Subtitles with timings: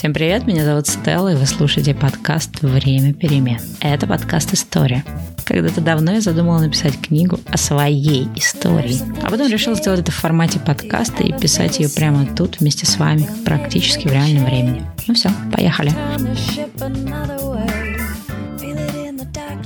[0.00, 3.60] Всем привет, меня зовут Стелла, и вы слушаете подкаст «Время перемен».
[3.80, 5.04] Это подкаст «История».
[5.44, 10.14] Когда-то давно я задумала написать книгу о своей истории, а потом решила сделать это в
[10.14, 14.82] формате подкаста и писать ее прямо тут вместе с вами, практически в реальном времени.
[15.06, 15.92] Ну все, поехали.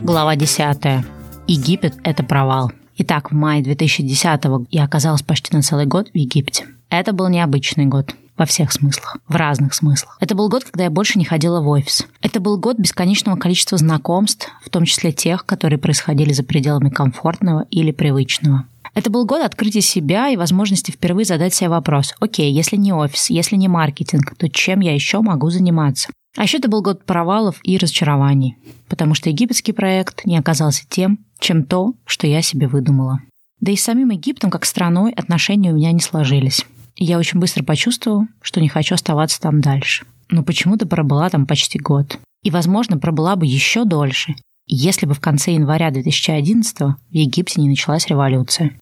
[0.00, 1.04] Глава 10.
[1.46, 2.72] Египет– это провал.
[2.96, 6.64] Итак, в мае 2010-го я оказалась почти на целый год в Египте.
[6.90, 10.16] Это был необычный год во всех смыслах, в разных смыслах.
[10.20, 12.06] Это был год, когда я больше не ходила в офис.
[12.20, 17.66] Это был год бесконечного количества знакомств, в том числе тех, которые происходили за пределами комфортного
[17.70, 18.66] или привычного.
[18.94, 23.28] Это был год открытия себя и возможности впервые задать себе вопрос, окей, если не офис,
[23.28, 26.10] если не маркетинг, то чем я еще могу заниматься?
[26.36, 28.56] А еще это был год провалов и разочарований,
[28.88, 33.20] потому что египетский проект не оказался тем, чем то, что я себе выдумала.
[33.60, 36.66] Да и с самим Египтом как страной отношения у меня не сложились.
[36.96, 40.06] Я очень быстро почувствовала, что не хочу оставаться там дальше.
[40.30, 42.18] Но почему-то пробыла там почти год.
[42.42, 47.68] И, возможно, пробыла бы еще дольше, если бы в конце января 2011 в Египте не
[47.68, 48.78] началась революция.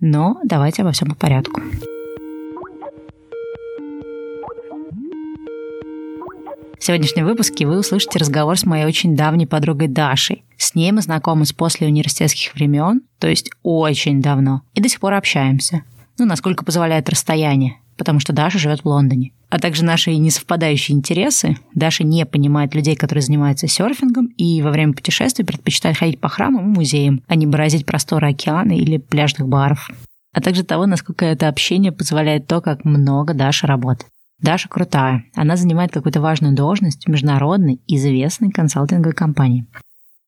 [0.00, 1.60] Но давайте обо всем по порядку.
[6.78, 10.44] В сегодняшнем выпуске вы услышите разговор с моей очень давней подругой Дашей.
[10.56, 15.00] С ней мы знакомы с после университетских времен, то есть очень давно, и до сих
[15.00, 15.84] пор общаемся
[16.20, 19.32] ну, насколько позволяет расстояние, потому что Даша живет в Лондоне.
[19.48, 21.56] А также наши несовпадающие интересы.
[21.74, 26.72] Даша не понимает людей, которые занимаются серфингом, и во время путешествий предпочитает ходить по храмам
[26.72, 29.90] и музеям, а не бороздить просторы океана или пляжных баров.
[30.32, 34.10] А также того, насколько это общение позволяет то, как много Даша работает.
[34.40, 35.24] Даша крутая.
[35.34, 39.66] Она занимает какую-то важную должность в международной, известной консалтинговой компании.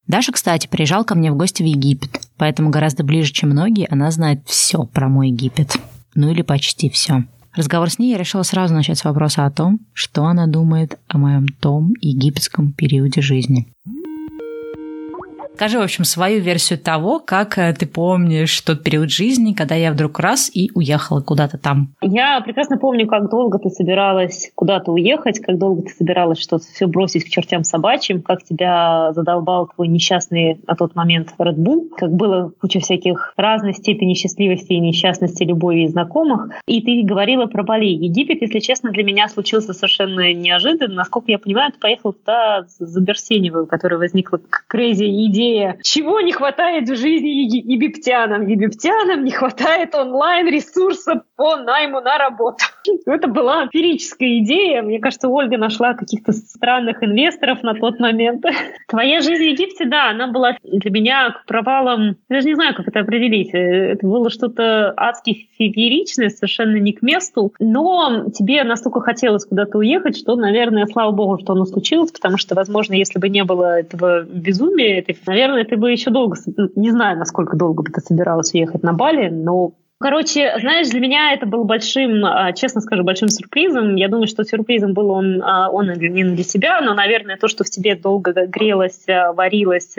[0.06, 4.10] Даша, кстати, приезжал ко мне в гости в Египет, поэтому гораздо ближе, чем многие, она
[4.10, 5.76] знает все про мой Египет.
[6.14, 7.24] Ну или почти все.
[7.54, 11.18] Разговор с ней я решила сразу начать с вопроса о том, что она думает о
[11.18, 13.68] моем том египетском периоде жизни.
[15.54, 19.92] Скажи, в общем, свою версию того, как э, ты помнишь тот период жизни, когда я
[19.92, 21.94] вдруг раз и уехала куда-то там.
[22.00, 26.86] Я прекрасно помню, как долго ты собиралась куда-то уехать, как долго ты собиралась что-то все
[26.86, 32.12] бросить к чертям собачьим, как тебя задолбал твой несчастный на тот момент Red Bull, как
[32.12, 36.48] было куча всяких разной степени счастливости и несчастности любови и знакомых.
[36.66, 37.86] И ты говорила про Бали.
[37.86, 40.94] Египет, если честно, для меня случился совершенно неожиданно.
[40.94, 46.32] Насколько я понимаю, ты поехал туда за Берсеневым, которая возникла крейзи идея идея, чего не
[46.32, 48.46] хватает в жизни египтянам.
[48.46, 52.64] Египтянам не хватает онлайн-ресурса по найму на работу.
[53.06, 54.82] Это была эмпирическая идея.
[54.82, 58.44] Мне кажется, Ольга нашла каких-то странных инвесторов на тот момент.
[58.88, 62.88] Твоя жизнь в Египте, да, она была для меня провалом, я даже не знаю, как
[62.88, 63.50] это определить.
[63.52, 67.52] Это было что-то адски фееричное, совершенно не к месту.
[67.58, 72.54] Но тебе настолько хотелось куда-то уехать, что, наверное, слава богу, что оно случилось, потому что,
[72.54, 76.36] возможно, если бы не было этого безумия, этой Наверное, ты бы еще долго,
[76.76, 81.32] не знаю, насколько долго бы ты собиралась уехать на Бали, но Короче, знаешь, для меня
[81.32, 83.94] это был большим, а, честно скажу, большим сюрпризом.
[83.94, 87.62] Я думаю, что сюрпризом был он, а, он не для тебя, но, наверное, то, что
[87.62, 89.94] в тебе долго грелось, а, варилось,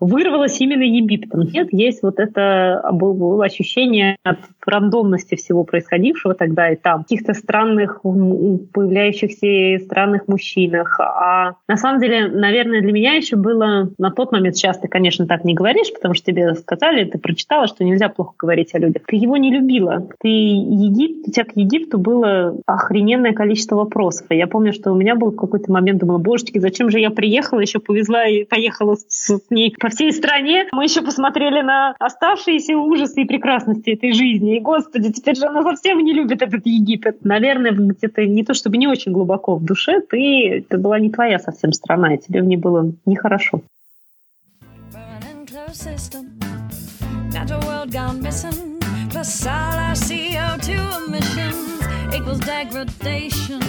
[0.00, 1.42] вырвалось именно Египтом.
[1.42, 8.00] Нет, есть вот это было ощущение от рандомности всего происходившего тогда и там, каких-то странных,
[8.02, 10.98] появляющихся странных мужчинах.
[10.98, 15.26] А на самом деле, наверное, для меня еще было на тот момент, сейчас ты, конечно,
[15.26, 19.02] так не говоришь, потому что тебе сказали, ты прочитала, что нельзя плохо говорить о людях
[19.10, 20.06] ты его не любила.
[20.20, 24.28] Ты Египт, у тебя к Египту было охрененное количество вопросов.
[24.30, 27.80] Я помню, что у меня был какой-то момент, думала, божечки, зачем же я приехала, еще
[27.80, 30.68] повезла и поехала с, с ней по всей стране.
[30.70, 34.58] Мы еще посмотрели на оставшиеся ужасы и прекрасности этой жизни.
[34.58, 37.24] И, господи, теперь же она совсем не любит этот Египет.
[37.24, 41.40] Наверное, где-то не то чтобы не очень глубоко в душе, ты, это была не твоя
[41.40, 43.60] совсем страна, и тебе в ней было нехорошо.
[47.32, 48.69] Not world gone missing
[49.20, 51.82] our CO2 emissions
[52.14, 53.60] equals degradation.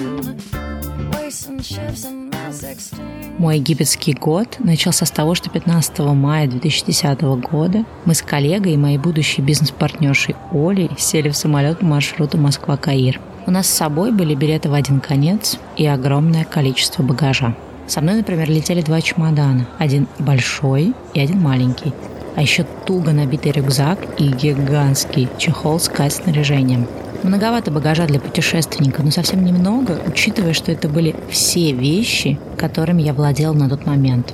[3.37, 8.77] Мой египетский год начался с того, что 15 мая 2010 года мы с коллегой и
[8.77, 13.19] моей будущей бизнес-партнершей Олей сели в самолет по маршруту Москва-Каир.
[13.45, 17.55] У нас с собой были билеты в один конец и огромное количество багажа.
[17.87, 19.67] Со мной, например, летели два чемодана.
[19.79, 21.93] Один большой и один маленький
[22.35, 26.87] а еще туго набитый рюкзак и гигантский чехол с кайт-снаряжением.
[27.23, 33.13] Многовато багажа для путешественника, но совсем немного, учитывая, что это были все вещи, которыми я
[33.13, 34.33] владела на тот момент.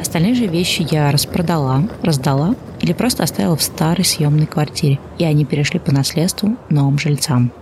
[0.00, 5.44] Остальные же вещи я распродала, раздала или просто оставила в старой съемной квартире, и они
[5.44, 7.52] перешли по наследству новым жильцам.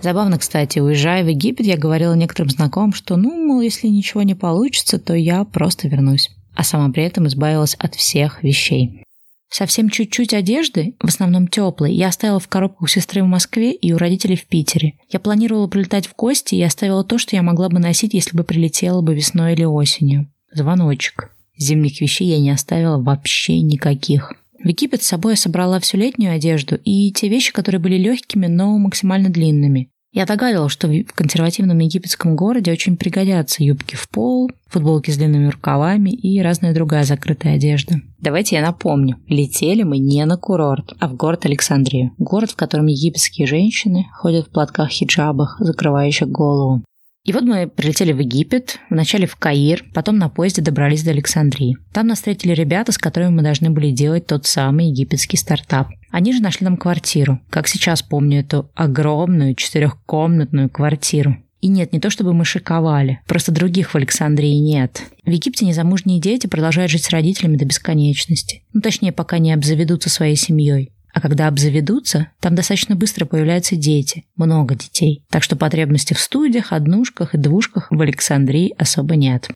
[0.00, 4.34] Забавно, кстати, уезжая в Египет, я говорила некоторым знакомым, что, ну, мол, если ничего не
[4.34, 6.30] получится, то я просто вернусь.
[6.60, 9.02] А сама при этом избавилась от всех вещей.
[9.48, 13.94] Совсем чуть-чуть одежды, в основном теплой, я оставила в коробку у сестры в Москве и
[13.94, 14.92] у родителей в Питере.
[15.08, 18.44] Я планировала прилетать в гости и оставила то, что я могла бы носить, если бы
[18.44, 20.30] прилетела бы весной или осенью.
[20.52, 21.34] Звоночек.
[21.56, 24.34] Зимних вещей я не оставила вообще никаких.
[24.62, 28.48] В Египет с собой я собрала всю летнюю одежду и те вещи, которые были легкими,
[28.48, 29.88] но максимально длинными.
[30.12, 35.48] Я догадывалась, что в консервативном египетском городе очень пригодятся юбки в пол, футболки с длинными
[35.48, 38.00] рукавами и разная другая закрытая одежда.
[38.18, 39.18] Давайте я напомню.
[39.28, 42.10] Летели мы не на курорт, а в город Александрию.
[42.18, 46.82] Город, в котором египетские женщины ходят в платках-хиджабах, закрывающих голову.
[47.24, 51.76] И вот мы прилетели в Египет, вначале в Каир, потом на поезде добрались до Александрии.
[51.92, 55.88] Там нас встретили ребята, с которыми мы должны были делать тот самый египетский стартап.
[56.10, 57.40] Они же нашли нам квартиру.
[57.50, 61.36] Как сейчас помню эту огромную четырехкомнатную квартиру.
[61.60, 65.02] И нет, не то чтобы мы шиковали, просто других в Александрии нет.
[65.24, 68.62] В Египте незамужние дети продолжают жить с родителями до бесконечности.
[68.72, 70.92] Ну, точнее, пока не обзаведутся своей семьей.
[71.12, 75.24] А когда обзаведутся, там достаточно быстро появляются дети, много детей.
[75.28, 79.50] Так что потребности в студиях, однушках и двушках в Александрии особо нет.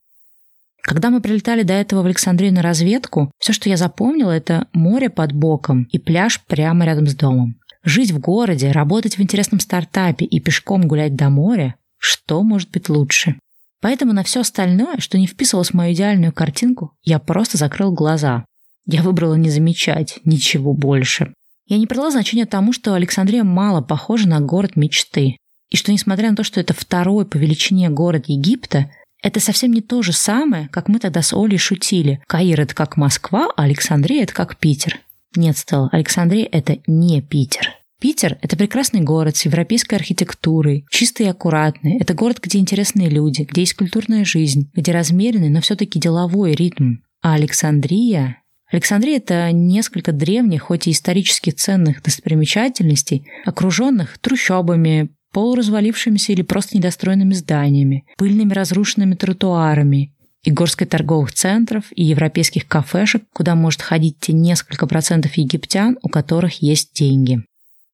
[0.86, 5.10] Когда мы прилетали до этого в Александрию на разведку, все, что я запомнила, это море
[5.10, 7.56] под боком и пляж прямо рядом с домом.
[7.82, 11.74] Жить в городе, работать в интересном стартапе и пешком гулять до моря–
[12.06, 13.38] что может быть лучше?
[13.80, 18.44] Поэтому на все остальное, что не вписывалось в мою идеальную картинку, я просто закрыл глаза.
[18.84, 21.32] Я выбрала не замечать ничего больше.
[21.66, 25.38] Я не придала значения тому, что Александрия мало похожа на город мечты,
[25.70, 28.90] и что, несмотря на то, что это второй по величине город Египта,
[29.24, 32.22] это совсем не то же самое, как мы тогда с Олей шутили.
[32.28, 35.00] Каир– это как Москва, а Александрия– это как Питер.
[35.34, 37.70] Нет, Стелла, Александрия– это не Питер.
[38.00, 41.96] Питер– это прекрасный город с европейской архитектурой, чистый и аккуратный.
[41.98, 46.96] Это город, где интересные люди, где есть культурная жизнь, где размеренный, но все-таки деловой ритм.
[47.22, 56.42] А Александрия Александрия– это несколько древних, хоть и исторически ценных достопримечательностей, окруженных трущобами, полуразвалившимися или
[56.42, 60.12] просто недостроенными зданиями, пыльными разрушенными тротуарами,
[60.44, 66.08] и горской торговых центров, и европейских кафешек, куда может ходить те несколько процентов египтян, у
[66.08, 67.42] которых есть деньги.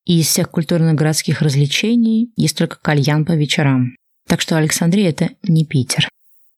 [0.05, 3.97] И из всех культурно-городских развлечений есть только кальян по вечерам.
[4.29, 6.09] Так что Александрия– это не Питер.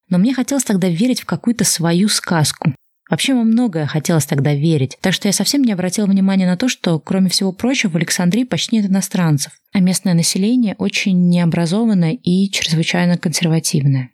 [0.09, 2.75] Но мне хотелось тогда верить в какую-то свою сказку,
[3.11, 6.69] Вообще, во многое хотелось тогда верить, так что я совсем не обратила внимания на то,
[6.69, 12.51] что, кроме всего прочего, в Александрии почти нет иностранцев, а местное население очень необразованное и
[12.51, 14.11] чрезвычайно консервативное.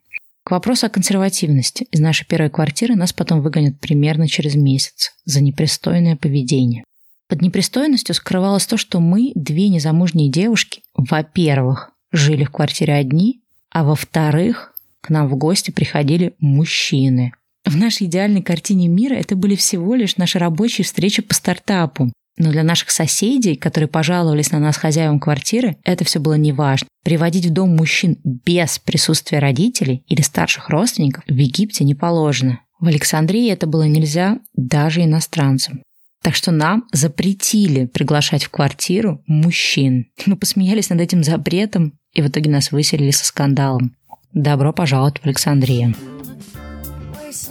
[0.48, 1.86] К вопросу о консервативности.
[1.90, 6.84] Из нашей первой квартиры нас потом выгонят примерно через месяц за непристойное поведение.
[7.28, 13.84] Под непристойностью скрывалось то, что мы, две незамужние девушки, во-первых, жили в квартире одни, а
[13.84, 17.32] во-вторых, к нам в гости приходили мужчины,
[17.68, 22.12] в нашей идеальной картине мира это были всего лишь наши рабочие встречи по стартапу.
[22.38, 26.86] Но для наших соседей, которые пожаловались на нас хозяевам квартиры, это все было неважно.
[27.04, 32.60] Приводить в дом мужчин без присутствия родителей или старших родственников в Египте не положено.
[32.78, 35.82] В Александрии это было нельзя даже иностранцам.
[36.22, 40.06] Так что нам запретили приглашать в квартиру мужчин.
[40.26, 43.96] Мы посмеялись над этим запретом, и в итоге нас выселили со скандалом.
[44.32, 45.94] Добро пожаловать в Александрию.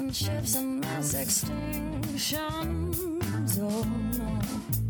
[0.07, 3.26] Relationships and mass extinction.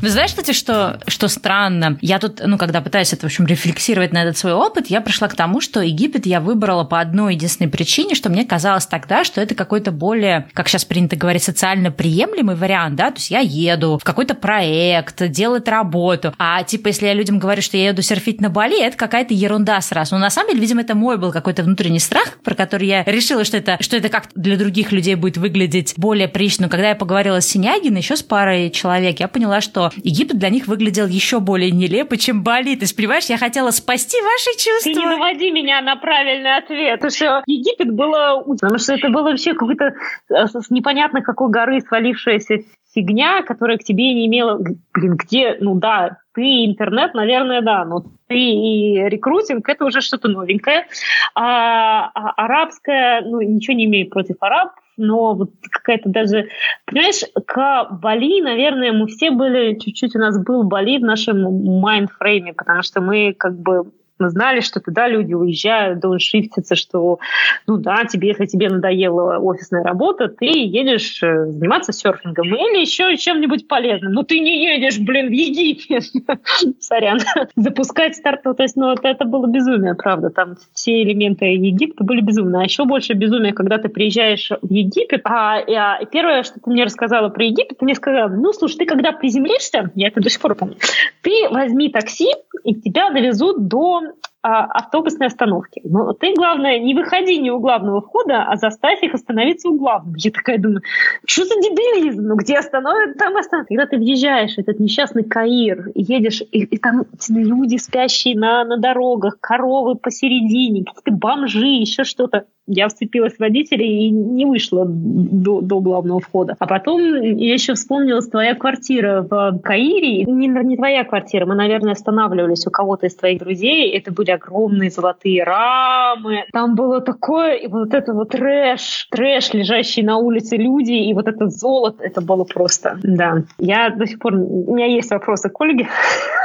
[0.00, 1.98] Вы знаешь, кстати, что, что странно?
[2.00, 5.26] Я тут, ну, когда пытаюсь это, в общем, рефлексировать на этот свой опыт, я пришла
[5.26, 9.40] к тому, что Египет я выбрала по одной единственной причине, что мне казалось тогда, что
[9.40, 13.98] это какой-то более, как сейчас принято говорить, социально приемлемый вариант, да, то есть я еду
[13.98, 18.40] в какой-то проект, делать работу, а типа, если я людям говорю, что я еду серфить
[18.40, 20.14] на Бали, это какая-то ерунда сразу.
[20.14, 23.42] Но на самом деле, видимо, это мой был какой-то внутренний страх, про который я решила,
[23.44, 26.66] что это, что это как для других людей будет выглядеть более прилично.
[26.66, 28.37] Но когда я поговорила с Синягиной, еще с парой
[28.70, 32.70] человек, я поняла, что Египет для них выглядел еще более нелепо, чем Бали.
[32.70, 34.92] Есть, понимаешь, я хотела спасти ваши чувства.
[34.92, 37.00] Ты не наводи меня на правильный ответ.
[37.12, 38.42] Что Египет было...
[38.46, 39.94] Потому что это было вообще какой-то
[40.30, 42.58] э, с непонятно какой горы свалившаяся
[42.94, 44.58] фигня, которая к тебе не имела...
[44.92, 45.56] Блин, где...
[45.60, 50.86] Ну да, ты интернет, наверное, да, но ты и рекрутинг— это уже что-то новенькое.
[51.34, 56.48] А, а арабское, ну, ничего не имею против арабов, но вот какая-то даже...
[56.84, 59.76] Понимаешь, к Бали, наверное, мы все были...
[59.80, 61.42] Чуть-чуть у нас был Бали в нашем
[61.80, 67.18] mindframe е, потому что мы как бы Мы знали, что туда люди уезжают, дауншифтятся, что,
[67.66, 73.16] ну да, тебе, если тебе надоела офисная работа, ты едешь э, заниматься серфингом или еще
[73.16, 74.12] чем-нибудь полезным.
[74.12, 76.04] Но ты не едешь, блин, в Египет.
[76.80, 77.20] Сорян.
[77.56, 80.30] Запускать старт, то есть, ну, это, это было безумие, правда.
[80.30, 82.62] Там все элементы Египта были безумные.
[82.62, 85.22] А еще больше безумие, когда ты приезжаешь в Египет.
[85.24, 88.86] А, а первое, что ты мне рассказала про Египет, ты мне сказала, ну, слушай, ты
[88.86, 90.76] когда приземлишься, я это до сих пор помню,
[91.22, 92.28] ты возьми такси,
[92.64, 94.02] и тебя довезут до
[94.40, 95.80] а, автобусной остановки.
[95.84, 100.14] Но ты, главное, не выходи не у главного входа, а заставь их остановиться у главного.
[100.16, 100.82] Я такая думаю,
[101.26, 102.22] что за дебилизм?
[102.22, 103.68] Ну где остановят, там остановят.
[103.68, 108.76] Когда ты въезжаешь этот несчастный Каир, и едешь, и, и там люди спящие на, на
[108.76, 115.60] дорогах, коровы посередине, какие-то бомжи, еще что-то я вцепилась в водителя и не вышла до,
[115.60, 116.54] до главного входа.
[116.58, 120.24] А потом я еще вспомнилась твоя квартира в Каире.
[120.24, 123.90] Не, не твоя квартира, мы, наверное, останавливались у кого-то из твоих друзей.
[123.96, 126.44] Это были огромные золотые рамы.
[126.52, 131.26] Там было такое, и вот это вот трэш, трэш, лежащий на улице люди, и вот
[131.26, 133.44] это золото, это было просто, да.
[133.58, 135.88] Я до сих пор, у меня есть вопросы к Ольге.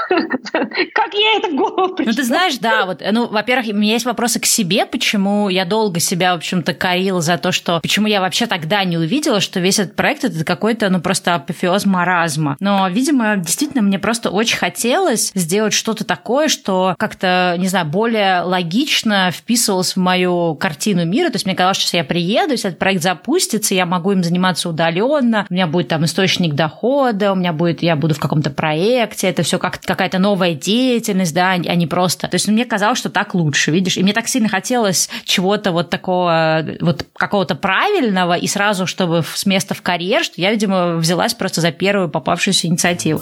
[0.09, 4.05] Как я это в голову Ну, ты знаешь, да, вот, ну, во-первых, у меня есть
[4.05, 8.21] вопросы к себе, почему я долго себя, в общем-то, корила за то, что почему я
[8.21, 12.57] вообще тогда не увидела, что весь этот проект это какой-то, ну, просто апофеоз маразма.
[12.59, 18.41] Но, видимо, действительно, мне просто очень хотелось сделать что-то такое, что как-то, не знаю, более
[18.41, 21.29] логично вписывалось в мою картину мира.
[21.29, 24.69] То есть мне казалось, что я приеду, если этот проект запустится, я могу им заниматься
[24.69, 29.27] удаленно, у меня будет там источник дохода, у меня будет, я буду в каком-то проекте,
[29.27, 32.27] это все как какая-то новая деятельность, да, а не просто.
[32.27, 35.89] То есть мне казалось, что так лучше, видишь, и мне так сильно хотелось чего-то вот
[35.89, 40.97] такого такого вот какого-то правильного и сразу, чтобы с места в карьер, что я, видимо,
[40.97, 43.21] взялась просто за первую попавшуюся инициативу.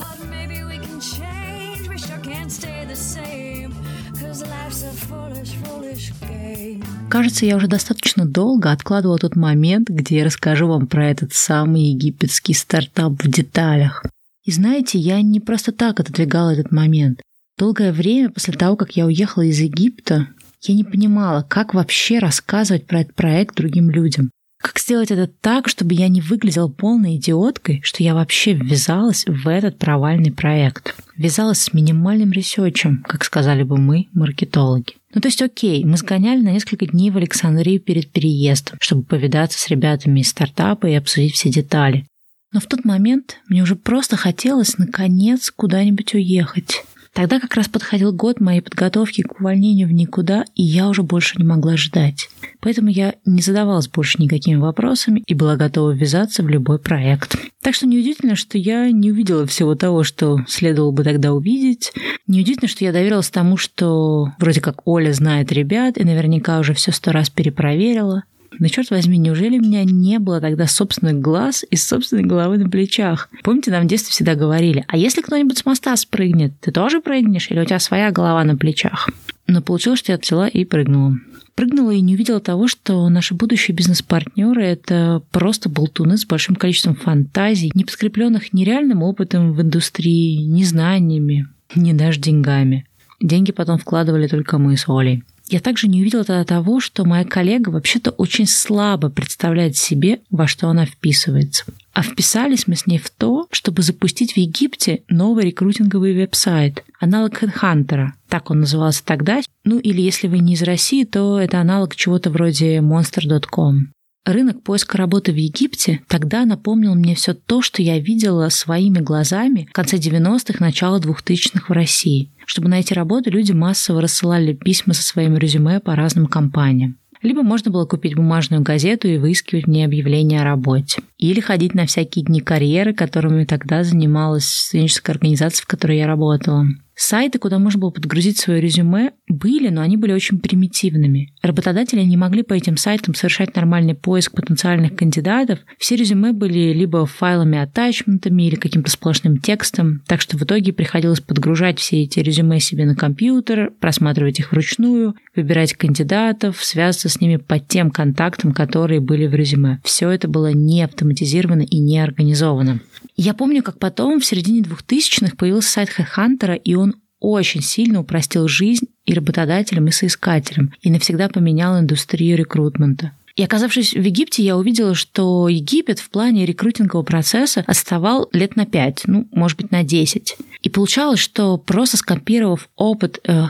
[7.10, 11.82] Кажется, я уже достаточно долго откладывала тот момент, где я расскажу вам про этот самый
[11.82, 14.06] египетский стартап в деталях.
[14.43, 17.21] И знаете, я не просто так отодвигала этот момент.
[17.57, 20.29] Долгое время после того, как я уехала из Египта,
[20.63, 24.31] я не понимала, как вообще рассказывать про этот проект другим людям.
[24.62, 29.48] Как сделать это так, чтобы я не выглядела полной идиоткой, что я вообще ввязалась в
[29.48, 30.95] этот провальный проект.
[31.17, 34.93] Ввязалась с минимальным ресерчем, как сказали бы мы, маркетологи.
[35.15, 39.60] Ну то есть окей, мы сгоняли на несколько дней в Александрию перед переездом, чтобы повидаться
[39.60, 42.05] с ребятами из стартапа и обсудить все детали.
[42.51, 46.84] Но в тот момент мне уже просто хотелось наконец куда-нибудь уехать.
[47.13, 51.38] Тогда как раз подходил год моей подготовки к увольнению в никуда, и я уже больше
[51.38, 52.29] не могла ждать.
[52.62, 57.36] Поэтому я не задавалась больше никакими вопросами и была готова ввязаться в любой проект.
[57.62, 61.91] Так что неудивительно, что я не увидела всего того, что следовало бы тогда увидеть.
[62.27, 66.93] Неудивительно, что я доверилась тому, что вроде как Оля знает ребят и наверняка уже все
[66.93, 68.24] сто раз перепроверила.
[68.60, 72.70] Но черт возьми, неужели у меня не было тогда собственных глаз и собственной головы на
[72.70, 73.29] плечах?
[73.43, 77.50] Помните, нам в детстве всегда говорили, а если кто-нибудь с моста спрыгнет, ты тоже прыгнешь
[77.50, 79.10] или у тебя своя голова на плечах?
[79.48, 81.17] Но получилось, что я взяла и прыгнула.
[81.55, 86.96] Прыгнула и не увидела того, что наши будущие бизнес-партнеры– это просто болтуны с большим количеством
[86.96, 92.86] фантазий, не подкрепленных ни реальным опытом в индустрии, ни знаниями, ни даже деньгами.
[93.20, 95.24] Деньги потом вкладывали только мы с Олей.
[95.51, 100.48] Я также не увидела тогда того, что моя коллега вообще-то очень слабо представляет себе, во
[100.48, 101.65] что она вписывается.
[101.91, 107.43] А вписались мы с ней в то, чтобы запустить в Египте новый рекрутинговый веб-сайт, аналог
[107.43, 109.41] HeadHunter, так он назывался тогда.
[109.65, 113.89] Ну или если вы не из России, то это аналог чего-то вроде monster.com.
[114.24, 119.68] Рынок поиска работы в Египте тогда напомнил мне все то, что я видела своими глазами
[119.72, 122.30] в конце 90-х, начало 2000-х в России.
[122.46, 127.00] Чтобы найти работу, люди массово рассылали письма со своим резюме по разным компаниям.
[127.24, 131.01] Либо можно было купить бумажную газету и выискивать в объявления о работе.
[131.18, 136.68] Или ходить на всякие дни карьеры, которыми тогда занималась студенческая организация, в которой я работала.
[136.95, 141.33] Сайты, куда можно было подгрузить свое резюме, были, но они были очень примитивными.
[141.41, 145.60] Работодатели не могли по этим сайтам совершать нормальный поиск потенциальных кандидатов.
[145.77, 151.21] Все резюме были либо файлами, атачментами или каким-то сплошным текстом, так что в итоге приходилось
[151.21, 157.38] подгружать все эти резюме себе на компьютер, просматривать их вручную, выбирать кандидатов, связываться с ними
[157.38, 159.79] по тем контактам, которые были в резюме.
[159.83, 162.81] Все это было не автоматизировано и не организовано.
[163.15, 166.90] Я помню, как потом, в середине 2000-х, появился сайт HeadHunter, и он
[167.22, 173.13] очень сильно упростил жизнь и работодателям, и соискателям, и навсегда поменял индустрию рекрутмента.
[173.38, 178.66] И оказавшись в Египте, я увидела, что Египет в плане рекрутингового процесса отставал лет на
[178.66, 180.36] 5, ну, может быть, на 10.
[180.62, 183.46] И получалось, что просто скопировав опыт э,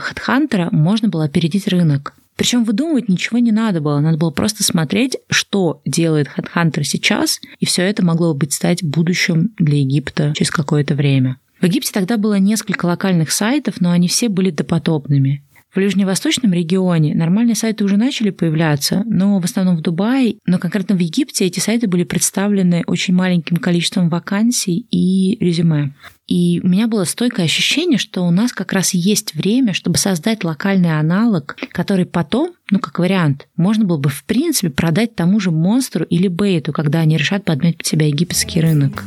[0.70, 2.14] можно было опередить рынок.
[2.36, 7.66] Причем выдумывать ничего не надо было, надо было просто смотреть, что делает HeadHunter сейчас, и
[7.66, 11.36] все это могло быть стать будущим для Египта через какое-то время.
[11.62, 15.44] В Египте тогда было несколько локальных сайтов, но они все были допотопными.
[15.70, 20.96] В ближневосточном регионе нормальные сайты уже начали появляться, но в основном в Дубае, но конкретно
[20.96, 25.94] в Египте эти сайты были представлены очень маленьким количеством вакансий и резюме.
[26.26, 30.42] И у меня было стойкое ощущение, что у нас как раз есть время, чтобы создать
[30.42, 35.52] локальный аналог, который потом, ну как вариант, можно было бы в принципе продать тому же
[35.52, 39.04] монстру или бейту, когда они решат подмять под себя египетский рынок.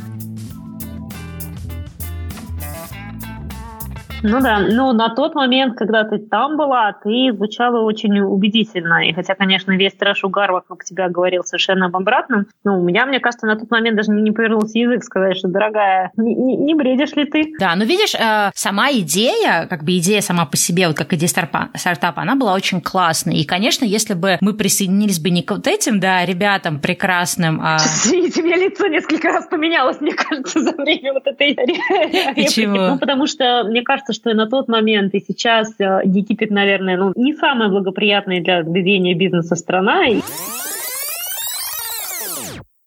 [4.22, 9.08] Ну да, ну на тот момент, когда ты там была, ты звучала очень убедительно.
[9.08, 13.06] И хотя, конечно, весь трэш угар вокруг тебя говорил совершенно об обратном, но у меня,
[13.06, 16.74] мне кажется, на тот момент даже не повернулся язык сказать, что, дорогая, не, не, не
[16.74, 17.52] бредишь ли ты?
[17.58, 21.28] Да, ну видишь, э, сама идея, как бы идея сама по себе, вот как идея
[21.28, 23.36] стартапа, она была очень классной.
[23.36, 27.76] И, конечно, если бы мы присоединились бы не к вот этим, да, ребятам прекрасным, а...
[27.76, 31.52] Извините, у меня лицо несколько раз поменялось, мне кажется, за время вот этой
[32.36, 32.76] И чего?
[32.76, 36.96] Ну, потому что, мне кажется, что и на тот момент, и сейчас э, Египет, наверное,
[36.96, 40.02] ну, не самая благоприятная для ведения бизнеса страна.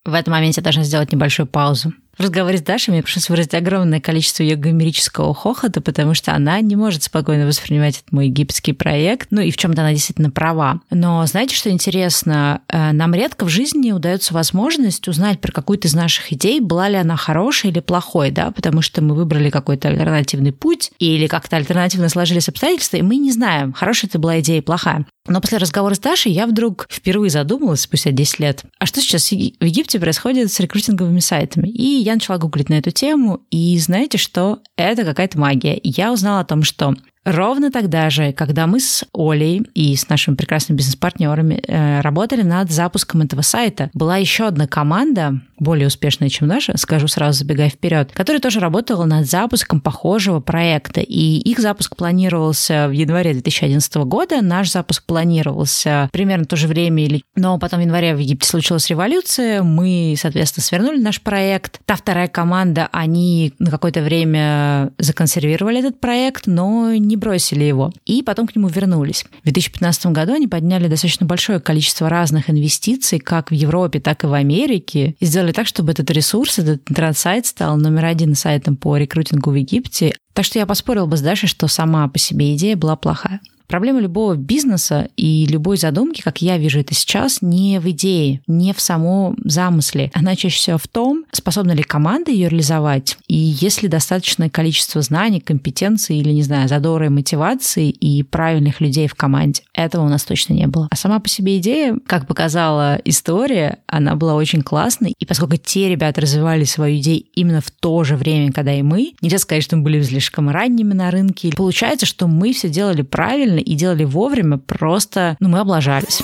[0.05, 1.93] В этом моменте я должна сделать небольшую паузу.
[2.19, 6.59] В разговоре с Дашей мне пришлось выразить огромное количество ее гомерического хохота, потому что она
[6.59, 9.29] не может спокойно воспринимать этот мой египетский проект.
[9.31, 10.81] Ну и в чем-то она действительно права.
[10.89, 12.59] Но знаете, что интересно?
[12.67, 16.97] Э, нам редко в жизни удается возможность узнать про какую-то из наших идей, была ли
[16.97, 22.09] она хорошей или плохой, да, потому что мы выбрали какой-то альтернативный путь или как-то альтернативно
[22.09, 25.05] сложились обстоятельства, и мы не знаем, хорошая это была идея или плохая.
[25.29, 29.29] Но после разговора с Дашей я вдруг впервые задумалась спустя 10 лет, а что сейчас
[29.29, 31.69] в Египте происходит с рекрутинговыми сайтами?
[31.69, 34.59] И я начала гуглить на эту тему, и знаете что?
[34.75, 35.79] Это какая-то магия.
[35.83, 36.95] Я узнала о том, что
[37.25, 42.71] Ровно тогда же, когда мы с Олей и с нашими прекрасными бизнес-партнерами э, работали над
[42.71, 48.11] запуском этого сайта, была еще одна команда, более успешная, чем наша, скажу сразу, забегая вперед,
[48.13, 51.01] которая тоже работала над запуском похожего проекта.
[51.01, 56.67] И их запуск планировался в январе 2011 года, наш запуск планировался примерно в то же
[56.67, 57.23] время, или...
[57.35, 61.81] но потом в январе в Египте случилась революция, мы, соответственно, свернули наш проект.
[61.85, 67.91] Та вторая команда, они на какое-то время законсервировали этот проект, но не бросили его.
[68.05, 69.25] И потом к нему вернулись.
[69.41, 74.27] В 2015 году они подняли достаточно большое количество разных инвестиций, как в Европе, так и
[74.27, 78.95] в Америке, и сделали так, чтобы этот ресурс, этот интернет-сайт стал номер один сайтом по
[78.95, 80.13] рекрутингу в Египте.
[80.33, 83.41] Так что я поспорил бы с Дашей, что сама по себе идея была плохая.
[83.69, 88.73] Проблема любого бизнеса и любой задумки, как я вижу это сейчас, не в идее, не
[88.73, 90.09] в самом замысле.
[90.15, 95.03] Она чаще всего в том, способна ли команда ее реализовать, и есть ли достаточное количество
[95.03, 99.61] знаний, компетенций или, не знаю, задора мотивации и правильных людей в команде.
[99.75, 100.87] Этого у нас точно не было.
[100.89, 105.13] А сама по себе идея, как показала история, она была очень классной.
[105.19, 109.13] И поскольку те ребята развивали свою идею именно в то же время, когда и мы,
[109.21, 111.51] нельзя сказать, что мы были слишком ранними на рынке.
[111.55, 116.21] Получается, что мы все делали правильно, и делали вовремя, просто ну, мы облажались.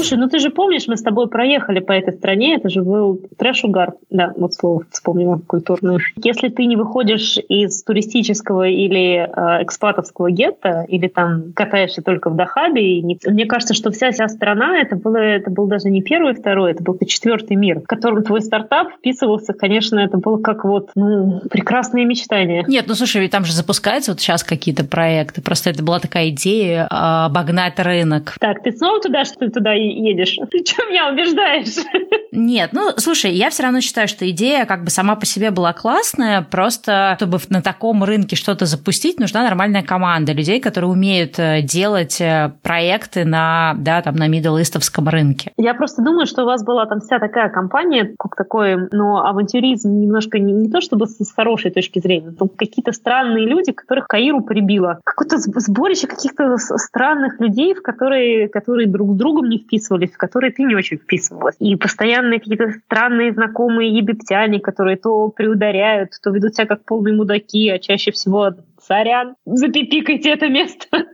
[0.00, 3.20] Слушай, ну ты же помнишь, мы с тобой проехали по этой стране, это же был
[3.36, 3.92] трэш-угар.
[4.08, 5.98] Да, вот слово вспомнила культурное.
[6.16, 12.34] Если ты не выходишь из туристического или э, экспатовского гетто, или там катаешься только в
[12.34, 13.18] Дахабе, и не...
[13.26, 16.82] мне кажется, что вся вся страна, это, было, это был даже не первый, второй, это
[16.82, 22.06] был четвертый мир, в котором твой стартап вписывался, конечно, это было как вот, ну, прекрасные
[22.06, 22.64] мечтания.
[22.66, 26.30] Нет, ну слушай, ведь там же запускаются вот сейчас какие-то проекты, просто это была такая
[26.30, 28.36] идея э, обогнать рынок.
[28.40, 30.38] Так, ты снова туда, что ты туда едешь.
[30.50, 31.84] Ты что меня убеждаешь?
[32.32, 35.72] Нет, ну, слушай, я все равно считаю, что идея как бы сама по себе была
[35.72, 41.62] классная, просто чтобы на таком рынке что-то запустить, нужна нормальная команда людей, которые умеют э,
[41.62, 45.52] делать э, проекты на, да, там, на мидл-истовском рынке.
[45.56, 49.90] Я просто думаю, что у вас была там вся такая компания, как такой, ну, авантюризм
[49.90, 54.42] немножко не, не то чтобы с хорошей точки зрения, но какие-то странные люди, которых Каиру
[54.42, 55.00] прибило.
[55.04, 60.52] Какое-то сборище каких-то странных людей, в которые, которые друг с другом не вписывались, в которые
[60.52, 61.56] ты не очень вписывалась.
[61.58, 67.68] И постоянные какие-то странные знакомые египтяне, которые то приударяют, то ведут себя как полные мудаки,
[67.70, 70.86] а чаще всего сорян, запипикайте это место.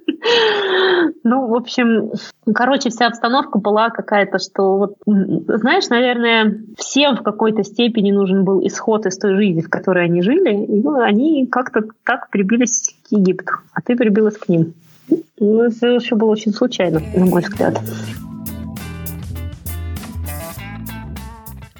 [1.22, 2.10] Ну, в общем,
[2.52, 8.66] короче, вся обстановка была какая-то, что вот, знаешь, наверное, всем в какой-то степени нужен был
[8.66, 13.12] исход из той жизни, в которой они жили, и ну, они как-то так прибились к
[13.12, 14.74] Египту, а ты прибилась к ним.
[15.38, 17.80] Ну, это еще было очень случайно, на мой взгляд.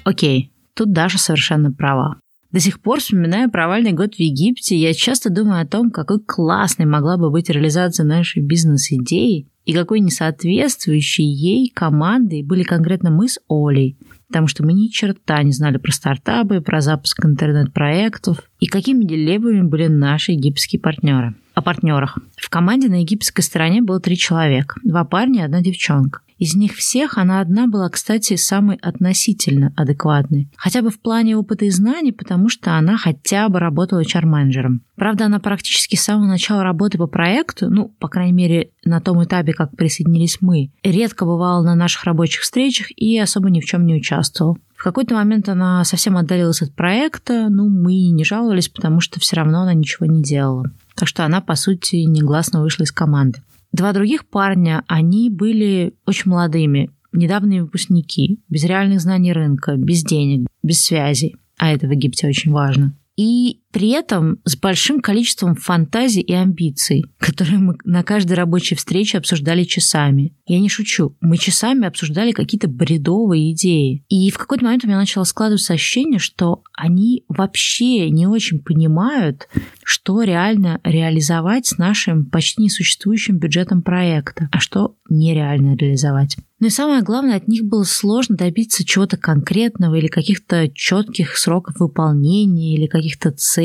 [0.07, 2.15] Окей, тут Даша совершенно права.
[2.53, 6.85] До сих пор, вспоминая провальный год в Египте, я часто думаю о том, какой классной
[6.85, 13.37] могла бы быть реализация нашей бизнес-идеи и какой несоответствующей ей командой были конкретно мы с
[13.49, 13.97] Олей,
[14.29, 19.63] потому что мы ни черта не знали про стартапы, про запуск интернет-проектов и какими дилеммами
[19.63, 21.35] были наши египетские партнеры.
[21.57, 22.19] О партнерах.
[22.35, 24.79] В команде на египетской стороне было три человека.
[24.83, 26.19] Два парня и одна девчонка.
[26.37, 30.51] Из них всех она одна была, кстати, самой относительно адекватной.
[30.55, 34.83] Хотя бы в плане опыта и знаний, потому что она хотя бы работала HR-менеджером.
[34.95, 39.23] Правда, она практически с самого начала работы по проекту, ну, по крайней мере, на том
[39.23, 43.87] этапе, как присоединились мы, редко бывала на наших рабочих встречах и особо ни в чем
[43.87, 44.57] не участвовала.
[44.77, 49.35] В какой-то момент она совсем отдалилась от проекта, ну, мы не жаловались, потому что все
[49.35, 50.71] равно она ничего не делала.
[50.95, 53.41] Так что она, по сути, негласно вышла из команды.
[53.71, 60.47] Два других парня, они были очень молодыми, недавние выпускники, без реальных знаний рынка, без денег,
[60.61, 61.35] без связей.
[61.57, 67.05] А это в Египте очень важно и при этом с большим количеством фантазий и амбиций,
[67.17, 70.33] которые мы на каждой рабочей встрече обсуждали часами.
[70.45, 74.05] Я не шучу, мы часами обсуждали какие-то бредовые идеи.
[74.09, 79.47] И в какой-то момент у меня начало складываться ощущение, что они вообще не очень понимают,
[79.83, 86.37] что реально реализовать с нашим почти несуществующим бюджетом проекта, а что нереально реализовать.
[86.59, 91.75] Ну и самое главное, от них было сложно добиться чего-то конкретного или каких-то четких сроков
[91.79, 93.56] выполнения или каких-то целей.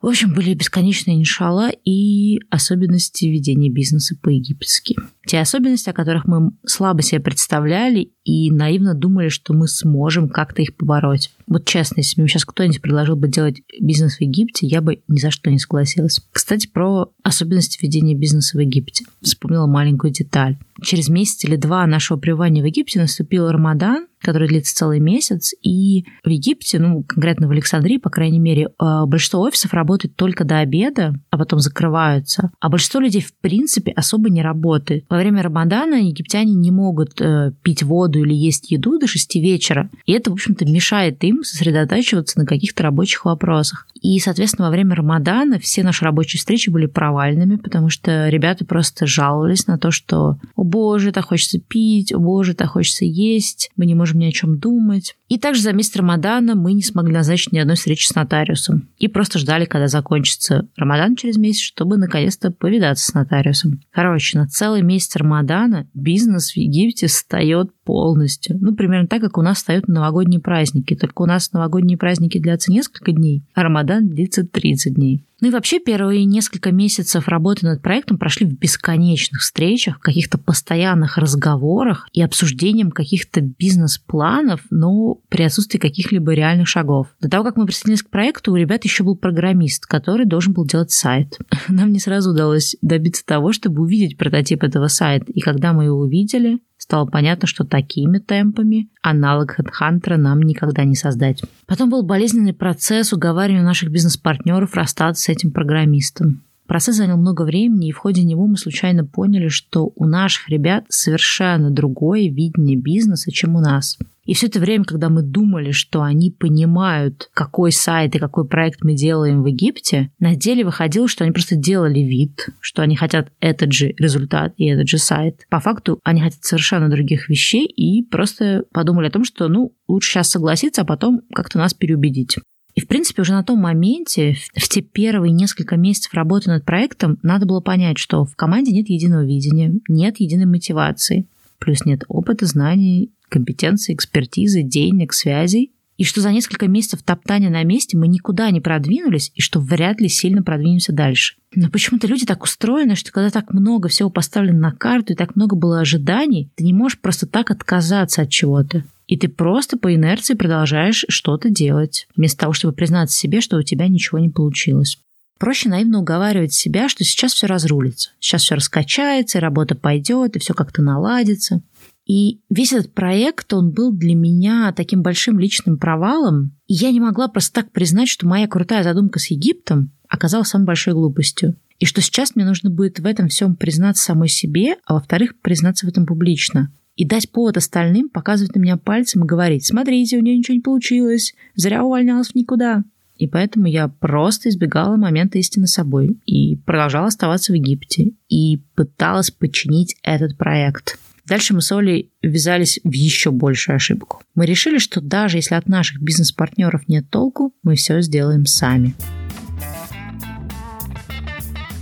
[0.00, 4.96] В общем, были бесконечные иншалла и особенности ведения бизнеса по-египетски.
[5.28, 10.62] Те особенности, о которых мы слабо себе представляли и наивно думали, что мы сможем как-то
[10.62, 11.30] их побороть.
[11.46, 15.18] Вот честно, если бы сейчас кто-нибудь предложил бы делать бизнес в Египте, я бы ни
[15.18, 16.20] за что не согласилась.
[16.32, 19.04] Кстати, про особенности ведения бизнеса в Египте.
[19.20, 20.56] Вспомнила маленькую деталь.
[20.80, 25.52] Через месяц или два нашего пребывания в Египте наступил Рамадан, который длится целый месяц.
[25.62, 30.44] И в Египте, ну, конкретно в Александрии, по крайней мере, э, большинство офисов работает только
[30.44, 32.50] до обеда, а потом закрываются.
[32.60, 35.04] А большинство людей, в принципе, особо не работает.
[35.18, 39.90] Во время Рамадана египтяне не могут э, пить воду или есть еду до 6 вечера.
[40.06, 43.88] И это, в общем-то, мешает им сосредотачиваться на каких-то рабочих вопросах.
[44.00, 49.08] И, соответственно, во время Рамадана все наши рабочие встречи были провальными, потому что ребята просто
[49.08, 53.86] жаловались на то, что «О боже, так хочется пить, о боже, так хочется есть, мы
[53.86, 55.16] не можем ни о чем думать».
[55.28, 58.88] И также за месяц Рамадана мы не смогли назначить ни одной встречи с нотариусом.
[58.98, 63.80] И просто ждали, когда закончится Рамадан через месяц, чтобы наконец-то повидаться с нотариусом.
[63.90, 68.56] Короче, на целый месяц Рамадана бизнес в Египте встает полностью.
[68.60, 70.94] Ну, примерно так, как у нас встают новогодние праздники.
[70.94, 75.24] Только у нас новогодние праздники длятся несколько дней, а Рамадан длится 30 дней.
[75.40, 81.16] Ну и вообще первые несколько месяцев работы над проектом прошли в бесконечных встречах, каких-то постоянных
[81.16, 87.08] разговорах и обсуждением каких-то бизнес-планов, но при отсутствии каких-либо реальных шагов.
[87.20, 90.66] До того, как мы присоединились к проекту, у ребят еще был программист, который должен был
[90.66, 91.38] делать сайт.
[91.68, 95.30] Нам не сразу удалось добиться того, чтобы увидеть прототип этого сайта.
[95.32, 100.94] И когда мы его увидели, стало понятно, что такими темпами аналог HeadHunter нам никогда не
[100.94, 101.42] создать.
[101.66, 106.44] Потом был болезненный процесс уговаривания наших бизнес-партнеров расстаться с этим программистом.
[106.66, 110.86] Процесс занял много времени, и в ходе него мы случайно поняли, что у наших ребят
[110.88, 113.98] совершенно другое видение бизнеса, чем у нас.
[114.28, 118.84] И все это время, когда мы думали, что они понимают, какой сайт и какой проект
[118.84, 123.32] мы делаем в Египте, на деле выходило, что они просто делали вид, что они хотят
[123.40, 125.46] этот же результат и этот же сайт.
[125.48, 130.10] По факту они хотят совершенно других вещей и просто подумали о том, что ну лучше
[130.10, 132.36] сейчас согласиться, а потом как-то нас переубедить.
[132.74, 137.18] И, в принципе, уже на том моменте, в те первые несколько месяцев работы над проектом,
[137.22, 141.26] надо было понять, что в команде нет единого видения, нет единой мотивации,
[141.58, 147.64] плюс нет опыта, знаний, компетенции, экспертизы, денег, связей, и что за несколько месяцев топтания на
[147.64, 151.34] месте мы никуда не продвинулись, и что вряд ли сильно продвинемся дальше.
[151.54, 155.34] Но почему-то люди так устроены, что когда так много всего поставлено на карту и так
[155.34, 158.84] много было ожиданий, ты не можешь просто так отказаться от чего-то.
[159.08, 163.62] И ты просто по инерции продолжаешь что-то делать, вместо того, чтобы признаться себе, что у
[163.62, 164.98] тебя ничего не получилось.
[165.38, 170.52] Проще наивно уговаривать себя, что сейчас все разрулится, сейчас все раскачается, работа пойдет, и все
[170.52, 171.62] как-то наладится.
[172.06, 176.56] И весь этот проект, он был для меня таким большим личным провалом.
[176.66, 180.64] И я не могла просто так признать, что моя крутая задумка с Египтом оказалась самой
[180.64, 181.56] большой глупостью.
[181.78, 185.86] И что сейчас мне нужно будет в этом всем признаться самой себе, а во-вторых, признаться
[185.86, 190.20] в этом публично и дать повод остальным показывать на меня пальцем и говорить, смотрите, у
[190.20, 192.82] нее ничего не получилось, зря увольнялась в никуда.
[193.18, 199.30] И поэтому я просто избегала момента истины собой и продолжала оставаться в Египте и пыталась
[199.30, 200.98] подчинить этот проект.
[201.26, 204.22] Дальше мы с Олей ввязались в еще большую ошибку.
[204.34, 208.94] Мы решили, что даже если от наших бизнес-партнеров нет толку, мы все сделаем сами.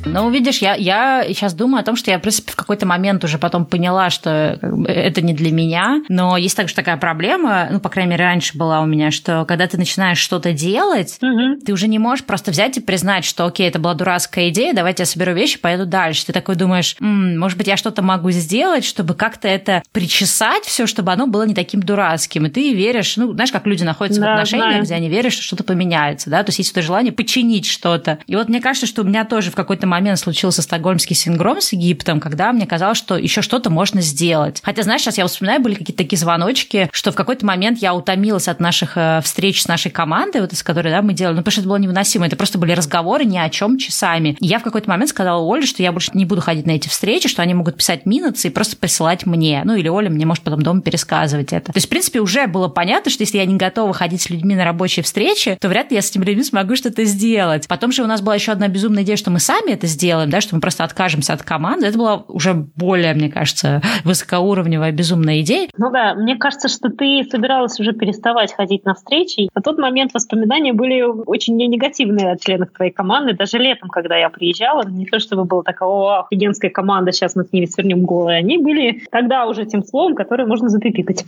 [0.06, 3.24] Ну, видишь, я, я сейчас думаю о том, что я, в принципе, в какой-то момент
[3.24, 6.02] уже потом поняла, что это не для меня.
[6.08, 9.66] Но есть также такая проблема, ну, по крайней мере, раньше была у меня, что когда
[9.66, 11.60] ты начинаешь что-то делать, угу.
[11.64, 15.02] ты уже не можешь просто взять и признать, что, окей, это была дурацкая идея, давайте
[15.02, 16.26] я соберу вещи, поеду дальше.
[16.26, 20.86] Ты такой думаешь, М, может быть, я что-то могу сделать, чтобы как-то это причесать все,
[20.86, 22.46] чтобы оно было не таким дурацким.
[22.46, 24.84] И ты веришь, ну, знаешь, как люди находятся да, в отношениях, знаю.
[24.84, 28.18] где они верят, что что-то поменяется, да, то есть есть это желание починить что-то.
[28.26, 31.60] И вот мне кажется, что у меня тоже в какой-то момент момент случился стокгольмский синдром
[31.60, 34.60] с Египтом, когда мне казалось, что еще что-то можно сделать.
[34.62, 38.48] Хотя, знаешь, сейчас я вспоминаю, были какие-то такие звоночки, что в какой-то момент я утомилась
[38.48, 41.52] от наших э, встреч с нашей командой, вот из которой да, мы делали, ну, потому
[41.52, 42.26] что это было невыносимо.
[42.26, 44.36] Это просто были разговоры ни о чем часами.
[44.40, 46.88] И я в какой-то момент сказала Оле, что я больше не буду ходить на эти
[46.88, 49.62] встречи, что они могут писать минусы и просто присылать мне.
[49.64, 51.72] Ну, или Оля мне может потом дома пересказывать это.
[51.72, 54.54] То есть, в принципе, уже было понятно, что если я не готова ходить с людьми
[54.54, 57.66] на рабочие встречи, то вряд ли я с этими людьми смогу что-то сделать.
[57.66, 60.40] Потом же у нас была еще одна безумная идея, что мы сами это сделаем, да,
[60.40, 61.86] что мы просто откажемся от команды.
[61.86, 65.68] Это была уже более, мне кажется, высокоуровневая безумная идея.
[65.76, 69.48] Ну да, мне кажется, что ты собиралась уже переставать ходить на встречи.
[69.54, 73.34] На тот момент воспоминания были очень негативные от членов твоей команды.
[73.34, 77.44] Даже летом, когда я приезжала, не то чтобы было такая, о, офигенская команда, сейчас мы
[77.44, 78.34] с ними свернем головы.
[78.34, 81.24] Они были тогда уже тем словом, которое можно запипикать.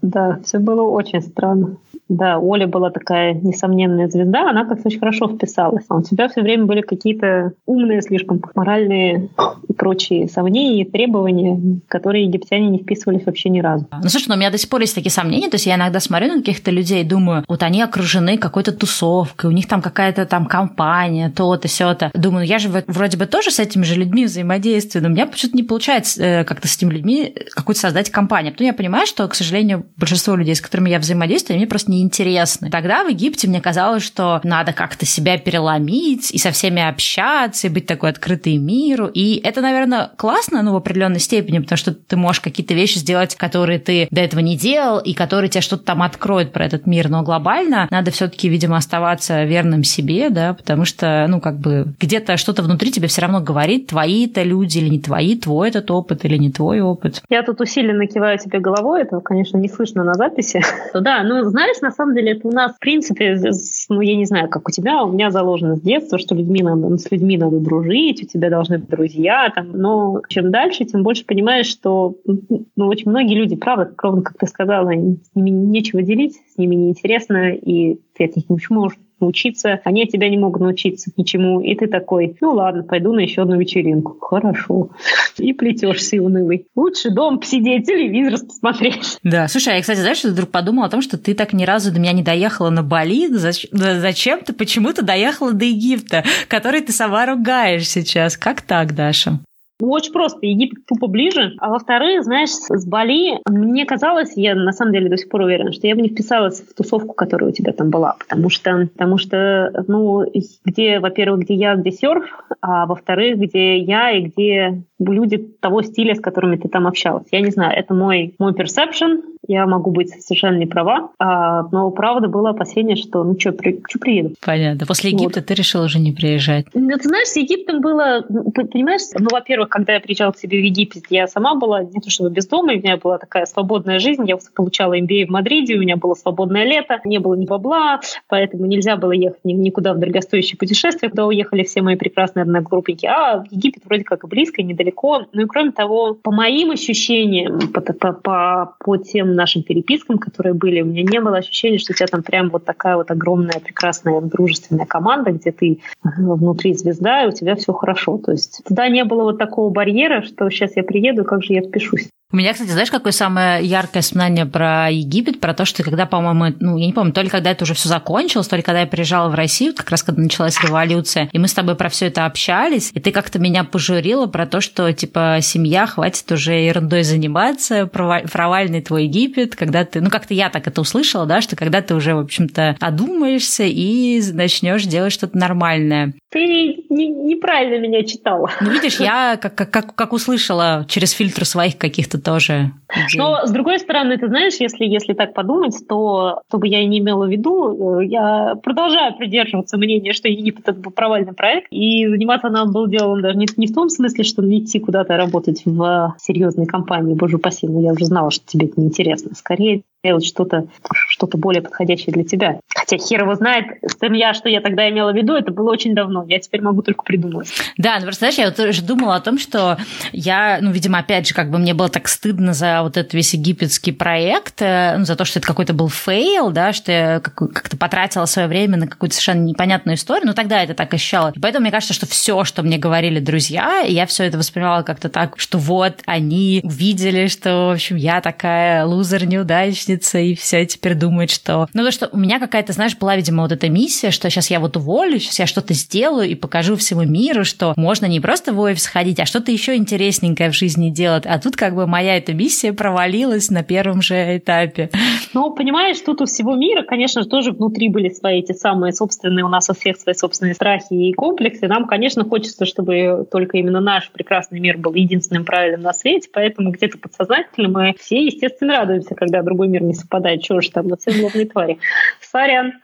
[0.00, 1.76] Да, все было очень странно.
[2.08, 5.84] Да, Оля была такая несомненная звезда, она как-то очень хорошо вписалась.
[5.88, 9.28] А у тебя все время были какие-то умные, слишком моральные
[9.68, 13.86] и прочие сомнения и требования, которые египтяне не вписывались вообще ни разу.
[14.02, 16.00] Ну, слушай, ну, у меня до сих пор есть такие сомнения, то есть я иногда
[16.00, 20.24] смотрю на каких-то людей и думаю, вот они окружены какой-то тусовкой, у них там какая-то
[20.26, 22.10] там компания, то-то, сё-то.
[22.14, 25.26] Думаю, ну, я же вроде бы тоже с этими же людьми взаимодействую, но у меня
[25.26, 28.52] почему-то не получается э, как-то с этими людьми какую-то создать компанию.
[28.52, 31.90] Потом я понимаю, что, к сожалению, большинство людей, с которыми я взаимодействую, они мне просто
[31.98, 32.70] неинтересны.
[32.70, 37.70] Тогда в Египте мне казалось, что надо как-то себя переломить и со всеми общаться, и
[37.70, 39.06] быть такой открытой миру.
[39.06, 43.34] И это, наверное, классно, ну, в определенной степени, потому что ты можешь какие-то вещи сделать,
[43.34, 47.08] которые ты до этого не делал, и которые тебе что-то там откроют про этот мир.
[47.08, 52.36] Но глобально надо все-таки, видимо, оставаться верным себе, да, потому что, ну, как бы где-то
[52.36, 56.24] что-то внутри тебе все равно говорит, твои это люди или не твои, твой этот опыт
[56.24, 57.22] или не твой опыт.
[57.28, 60.62] Я тут усиленно киваю тебе головой, этого, конечно, не слышно на записи.
[60.94, 63.40] да, ну, знаешь, на самом деле это у нас, в принципе,
[63.88, 66.98] ну, я не знаю, как у тебя, у меня заложено с детства, что людьми надо,
[66.98, 71.24] с людьми надо дружить, у тебя должны быть друзья, там, но чем дальше, тем больше
[71.24, 76.36] понимаешь, что ну, очень многие люди, правда, ровно как ты сказала, с ними нечего делить,
[76.54, 80.60] с ними неинтересно, и ты от них ничего можешь научиться, они от тебя не могут
[80.60, 84.16] научиться ничему, и ты такой, ну ладно, пойду на еще одну вечеринку.
[84.20, 84.90] Хорошо.
[85.38, 86.66] И плетешься унылый.
[86.74, 89.18] Лучше дом посидеть, телевизор посмотреть.
[89.22, 91.92] Да, слушай, а я, кстати, знаешь, вдруг подумала о том, что ты так ни разу
[91.92, 97.26] до меня не доехала на Бали, зачем ты почему-то доехала до Египта, который ты сама
[97.26, 98.36] ругаешь сейчас.
[98.36, 99.40] Как так, Даша?
[99.80, 100.40] Ну, очень просто.
[100.42, 101.54] Египет тупо ближе.
[101.58, 105.72] А во-вторых, знаешь, с Бали, мне казалось, я на самом деле до сих пор уверена,
[105.72, 108.16] что я бы не вписалась в тусовку, которая у тебя там была.
[108.18, 110.24] Потому что, потому что ну,
[110.64, 112.24] где, во-первых, где я, где серф,
[112.60, 117.26] а во-вторых, где я и где люди того стиля, с которыми ты там общалась.
[117.30, 121.90] Я не знаю, это мой, мой perception, я могу быть совершенно не права, а, но
[121.90, 124.34] правда было опасение, что ну что, при, что приеду.
[124.44, 124.86] Понятно.
[124.86, 125.46] После Египта вот.
[125.46, 126.66] ты решил уже не приезжать.
[126.74, 130.58] Ну, ты знаешь, с Египтом было, ну, понимаешь, ну, во-первых, когда я приезжала к себе
[130.58, 133.98] в Египет, я сама была не то чтобы без дома, у меня была такая свободная
[133.98, 138.00] жизнь, я получала MBA в Мадриде, у меня было свободное лето, не было ни бабла,
[138.28, 143.42] поэтому нельзя было ехать никуда в дорогостоящее путешествие, куда уехали все мои прекрасные одногруппники, а
[143.42, 145.26] в Египет вроде как и близко, и недалеко.
[145.32, 150.52] Ну и кроме того, по моим ощущениям, по, по, по, по тем нашим перепискам, которые
[150.52, 153.60] были, у меня не было ощущения, что у тебя там прям вот такая вот огромная,
[153.60, 158.18] прекрасная, дружественная команда, где ты внутри звезда, и у тебя все хорошо.
[158.18, 161.62] То есть туда не было вот такого барьера, что сейчас я приеду, как же я
[161.62, 162.08] впишусь.
[162.30, 166.54] У меня, кстати, знаешь, какое самое яркое воспоминание про Египет, про то, что когда, по-моему,
[166.60, 168.86] ну, я не помню, то ли когда это уже все закончилось, то ли когда я
[168.86, 172.26] приезжала в Россию, как раз когда началась революция, и мы с тобой про все это
[172.26, 177.86] общались, и ты как-то меня пожурила про то, что, типа, семья, хватит уже ерундой заниматься,
[177.86, 181.94] провальный твой Египет, когда ты, ну, как-то я так это услышала, да, что когда ты
[181.94, 186.12] уже, в общем-то, одумаешься и начнешь делать что-то нормальное.
[186.28, 186.44] Ты
[186.90, 188.50] не, неправильно меня читала.
[188.60, 192.72] Ну, видишь, я как, как, как услышала через фильтр своих каких-то кажется, тоже.
[193.16, 196.86] Но, с другой стороны, ты знаешь, если, если так подумать, то, что бы я и
[196.86, 201.68] не имела в виду, э, я продолжаю придерживаться мнения, что Египет— это был провальный проект,
[201.70, 205.62] и заниматься нам был делом даже не, не в том смысле, что идти куда-то работать
[205.64, 209.34] в серьезной компании, боже упаси, но я уже знала, что тебе это неинтересно.
[209.34, 210.68] Скорее, делать что-то
[211.08, 212.60] что более подходящее для тебя.
[212.74, 215.70] Хотя хер его знает, с тем я, что я тогда имела в виду, это было
[215.70, 216.24] очень давно.
[216.28, 217.48] Я теперь могу только придумать.
[217.76, 219.76] Да, ну просто, знаешь, я вот уже думала о том, что
[220.12, 223.34] я, ну, видимо, опять же, как бы мне было так стыдно за вот этот весь
[223.34, 227.76] египетский проект, э, ну, за то, что это какой-то был фейл, да, что я как-то
[227.76, 231.32] потратила свое время на какую-то совершенно непонятную историю, но тогда это так ощущала.
[231.42, 235.38] Поэтому мне кажется, что все, что мне говорили друзья, я все это воспринимала как-то так,
[235.40, 241.30] что вот они увидели, что, в общем, я такая лузер, неудачница, и все теперь думают,
[241.30, 241.66] что...
[241.72, 244.60] Ну, то, что у меня какая-то, знаешь, была, видимо, вот эта миссия, что сейчас я
[244.60, 248.60] вот уволю, сейчас я что-то сделаю и покажу всему миру, что можно не просто в
[248.60, 251.24] офис ходить, а что-то еще интересненькое в жизни делать.
[251.26, 254.90] А тут как бы моя эта миссия провалилась на первом же этапе.
[255.34, 259.44] Ну, понимаешь, тут у всего мира, конечно же, тоже внутри были свои эти самые собственные,
[259.44, 261.66] у нас у всех свои собственные страхи и комплексы.
[261.66, 266.70] Нам, конечно, хочется, чтобы только именно наш прекрасный мир был единственным правильным на свете, поэтому
[266.70, 270.42] где-то подсознательно мы все, естественно, радуемся, когда другой мир не совпадает.
[270.42, 271.78] Чего же там, на злобные твари.
[272.20, 272.74] Сорян.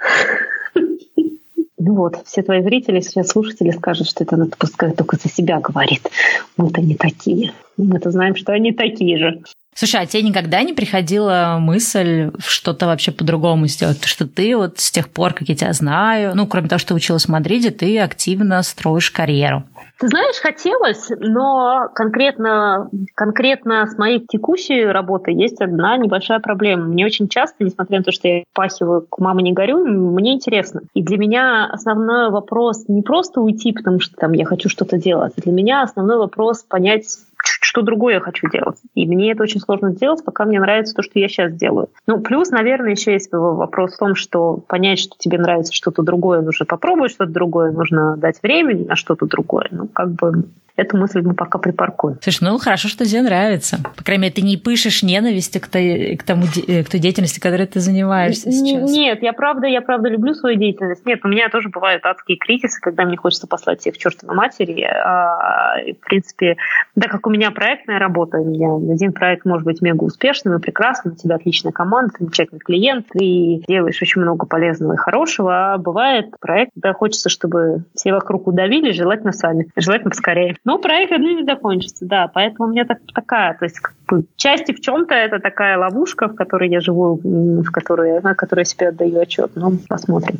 [1.87, 5.61] Ну вот, все твои зрители, все слушатели скажут, что это она пускай только за себя
[5.61, 6.09] говорит.
[6.57, 7.53] Мы-то не такие.
[7.77, 9.43] Мы-то знаем, что они такие же.
[9.75, 14.05] Слушай, а тебе никогда не приходила мысль что-то вообще по-другому сделать?
[14.05, 17.27] Что ты вот с тех пор, как я тебя знаю, ну, кроме того, что училась
[17.27, 19.65] в Мадриде, ты активно строишь карьеру.
[19.99, 26.85] Ты знаешь, хотелось, но конкретно, конкретно с моей текущей работой есть одна небольшая проблема.
[26.85, 30.83] Мне очень часто, несмотря на то, что я пахиваю к маме не горю, мне интересно.
[30.95, 35.35] И для меня основной вопрос не просто уйти, потому что там я хочу что-то делать.
[35.37, 37.05] Для меня основной вопрос понять,
[37.45, 38.79] что другое я хочу делать.
[38.95, 41.89] И мне это очень сложно сделать, пока мне нравится то, что я сейчас делаю.
[42.07, 46.41] Ну, плюс, наверное, еще есть вопрос в том, что понять, что тебе нравится что-то другое,
[46.41, 49.69] нужно попробовать что-то другое, нужно дать время на что-то другое.
[49.71, 50.45] Ну, как бы
[50.77, 52.19] эту мысль мы пока припаркуем.
[52.21, 53.79] Слушай, ну хорошо, что тебе нравится.
[53.97, 57.39] По крайней мере, ты не пышешь ненависти к той, к тому, э, к той деятельности,
[57.39, 58.91] которой ты занимаешься сейчас.
[58.91, 61.07] Нет, я правда, я правда люблю свою деятельность.
[61.07, 64.83] Нет, у меня тоже бывают адские кризисы, когда мне хочется послать всех к чертовой матери.
[64.83, 66.57] А, в принципе,
[66.97, 70.61] да, как у меня проектная работа, у меня один проект может быть мега успешным и
[70.61, 75.79] прекрасным, у тебя отличная команда, замечательный клиент, ты делаешь очень много полезного и хорошего, а
[75.79, 80.57] бывает проект, когда хочется, чтобы все вокруг удавили, желательно сами, желательно поскорее.
[80.65, 82.29] Но проект одним не закончится, да.
[82.33, 86.29] Поэтому у меня так, такая, то есть как бы, части в чем-то это такая ловушка,
[86.29, 89.51] в которой я живу, в которой, на которой я себе отдаю отчет.
[89.55, 90.39] Ну, посмотрим.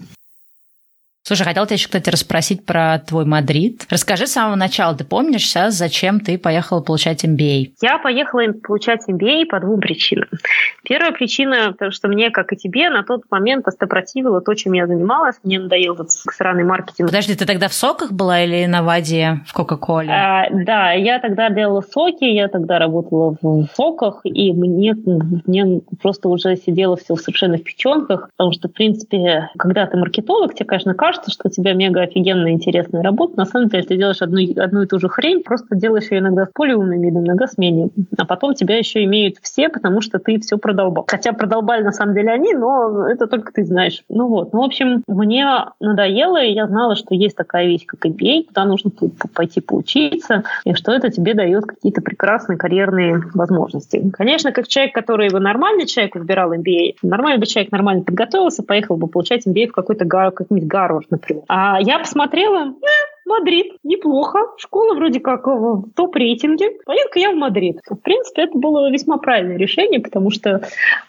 [1.27, 3.87] Слушай, хотела тебя еще, кстати, расспросить про твой Мадрид.
[3.89, 7.73] Расскажи с самого начала, ты помнишь сейчас, зачем ты поехала получать MBA?
[7.81, 10.29] Я поехала получать MBA по двум причинам.
[10.83, 14.87] Первая причина, потому что мне, как и тебе, на тот момент остопротивило то, чем я
[14.87, 15.37] занималась.
[15.45, 17.09] Мне надоел этот сраный маркетинг.
[17.09, 20.11] Подожди, ты тогда в соках была или на воде в Кока-Коле?
[20.13, 24.95] А, да, я тогда делала соки, я тогда работала в соках, и мне,
[25.47, 30.55] мне просто уже сидело все совершенно в печенках, потому что, в принципе, когда ты маркетолог,
[30.55, 33.37] тебе, конечно, кажется, кажется, что у тебя мега офигенная, интересная работа.
[33.37, 36.47] На самом деле ты делаешь одну, одну и ту же хрень, просто делаешь ее иногда
[36.47, 37.91] с более умным видом, иногда с менее.
[38.19, 41.05] А потом тебя еще имеют все, потому что ты все продолбал.
[41.09, 44.03] Хотя продолбали на самом деле они, но это только ты знаешь.
[44.09, 44.53] Ну вот.
[44.53, 45.47] Ну, в общем, мне
[45.81, 48.91] надоело, и я знала, что есть такая вещь, как MBA, куда нужно
[49.35, 54.11] пойти поучиться, и что это тебе дает какие-то прекрасные карьерные возможности.
[54.13, 58.97] Конечно, как человек, который бы нормальный человек выбирал MBA, нормальный бы человек нормально подготовился, поехал
[58.97, 61.45] бы получать MBA в какой-то какой-нибудь Гарвард, например.
[61.49, 62.75] А я посмотрела,
[63.27, 64.39] Мадрид, неплохо.
[64.59, 66.71] Школа вроде как в топ-рейтинге.
[66.85, 67.81] Поеду-ка я в Мадрид.
[67.89, 70.63] В принципе, это было весьма правильное решение, потому что,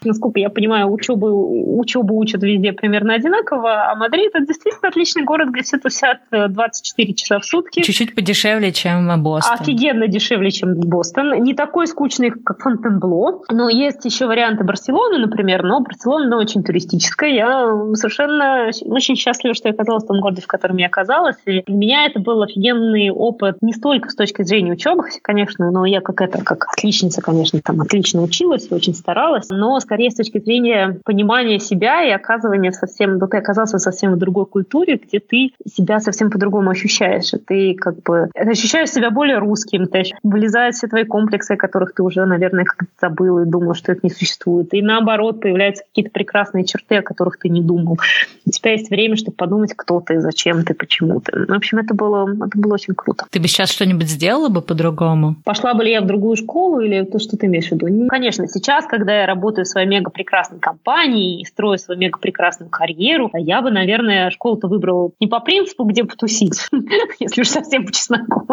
[0.04, 5.50] насколько я понимаю, учебу, учебу учат везде примерно одинаково, а Мадрид— это действительно отличный город,
[5.50, 7.82] где все тусят 24 э, часа в сутки.
[7.82, 9.58] Чуть-чуть подешевле, чем Бостон.
[9.60, 11.44] Офигенно дешевле, чем Бостон.
[11.44, 13.42] Не такой скучный, как Фонтенбло.
[13.52, 17.30] Но есть еще варианты Барселоны, например, но Барселона очень туристическая.
[17.30, 21.38] Я совершенно очень счастлива, что я оказалась в том городе, в котором я оказалась.
[21.46, 25.86] И для меня это был офигенный опыт не столько с точки зрения учебы, конечно, но
[25.86, 30.40] я как это, как отличница, конечно, там отлично училась, очень старалась, но скорее с точки
[30.40, 35.52] зрения понимания себя и оказывания совсем, да ты оказался совсем в другой культуре, где ты
[35.72, 40.88] себя совсем по-другому ощущаешь, и ты как бы ощущаешь себя более русским, ты вылезают все
[40.88, 44.74] твои комплексы, о которых ты уже, наверное, как-то забыл и думал, что это не существует,
[44.74, 47.98] и наоборот появляются какие-то прекрасные черты, о которых ты не думал.
[48.46, 51.46] У тебя есть время, чтобы подумать, кто ты, зачем ты, почему ты.
[51.46, 53.26] В общем, это было, это было очень круто.
[53.30, 55.36] Ты бы сейчас что-нибудь сделала бы по-другому?
[55.44, 57.88] Пошла бы ли я в другую школу или то, что ты имеешь в виду?
[57.88, 62.20] Ну, конечно, сейчас, когда я работаю в своей мега прекрасной компании и строю свою мега
[62.20, 66.68] прекрасную карьеру, я бы, наверное, школу-то выбрала не по принципу, где потусить,
[67.20, 68.48] если уж совсем по чесноку.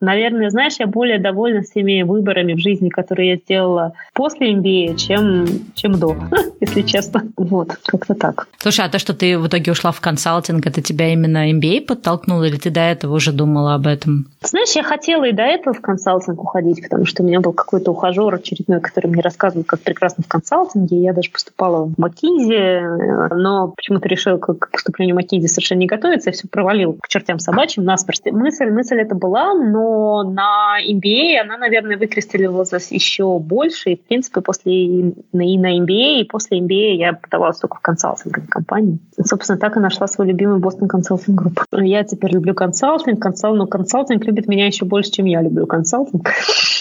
[0.00, 5.46] Наверное, знаешь, я более довольна всеми выборами в жизни, которые я сделала после MBA, чем,
[5.74, 6.16] чем до,
[6.60, 7.24] если честно.
[7.36, 8.46] Вот, как-то так.
[8.58, 12.44] Слушай, а то, что ты в итоге ушла в консалтинг, это тебя именно MBA подтолкнуло,
[12.44, 14.26] или ты до этого уже думала об этом?
[14.42, 17.90] Знаешь, я хотела и до этого в консалтинг уходить, потому что у меня был какой-то
[17.90, 21.00] ухажер очередной, который мне рассказывал, как прекрасно в консалтинге.
[21.00, 26.30] Я даже поступала в Макинзи, но почему-то решила к поступлению в Макинзи совершенно не готовиться,
[26.30, 28.20] я все провалил к чертям собачьим наспорт.
[28.26, 33.90] Мысль, мысль это была, но на MBA она, наверное, выкристаллизовалась еще больше.
[33.90, 38.48] И, в принципе, после и на MBA, и после MBA я подавалась только в консалтинговой
[38.48, 38.98] компании.
[39.22, 41.60] Собственно, так и нашла свой любимый Бостон консалтинг групп.
[41.72, 46.28] Я теперь люблю консалтинг, консалтинг, но консалтинг любит меня еще больше, чем я люблю консалтинг.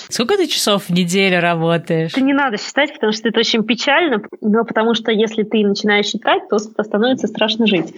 [0.10, 2.12] Сколько ты часов в неделю работаешь?
[2.12, 6.06] Это не надо считать, потому что это очень печально, но потому что если ты начинаешь
[6.06, 7.94] считать, то становится страшно жить.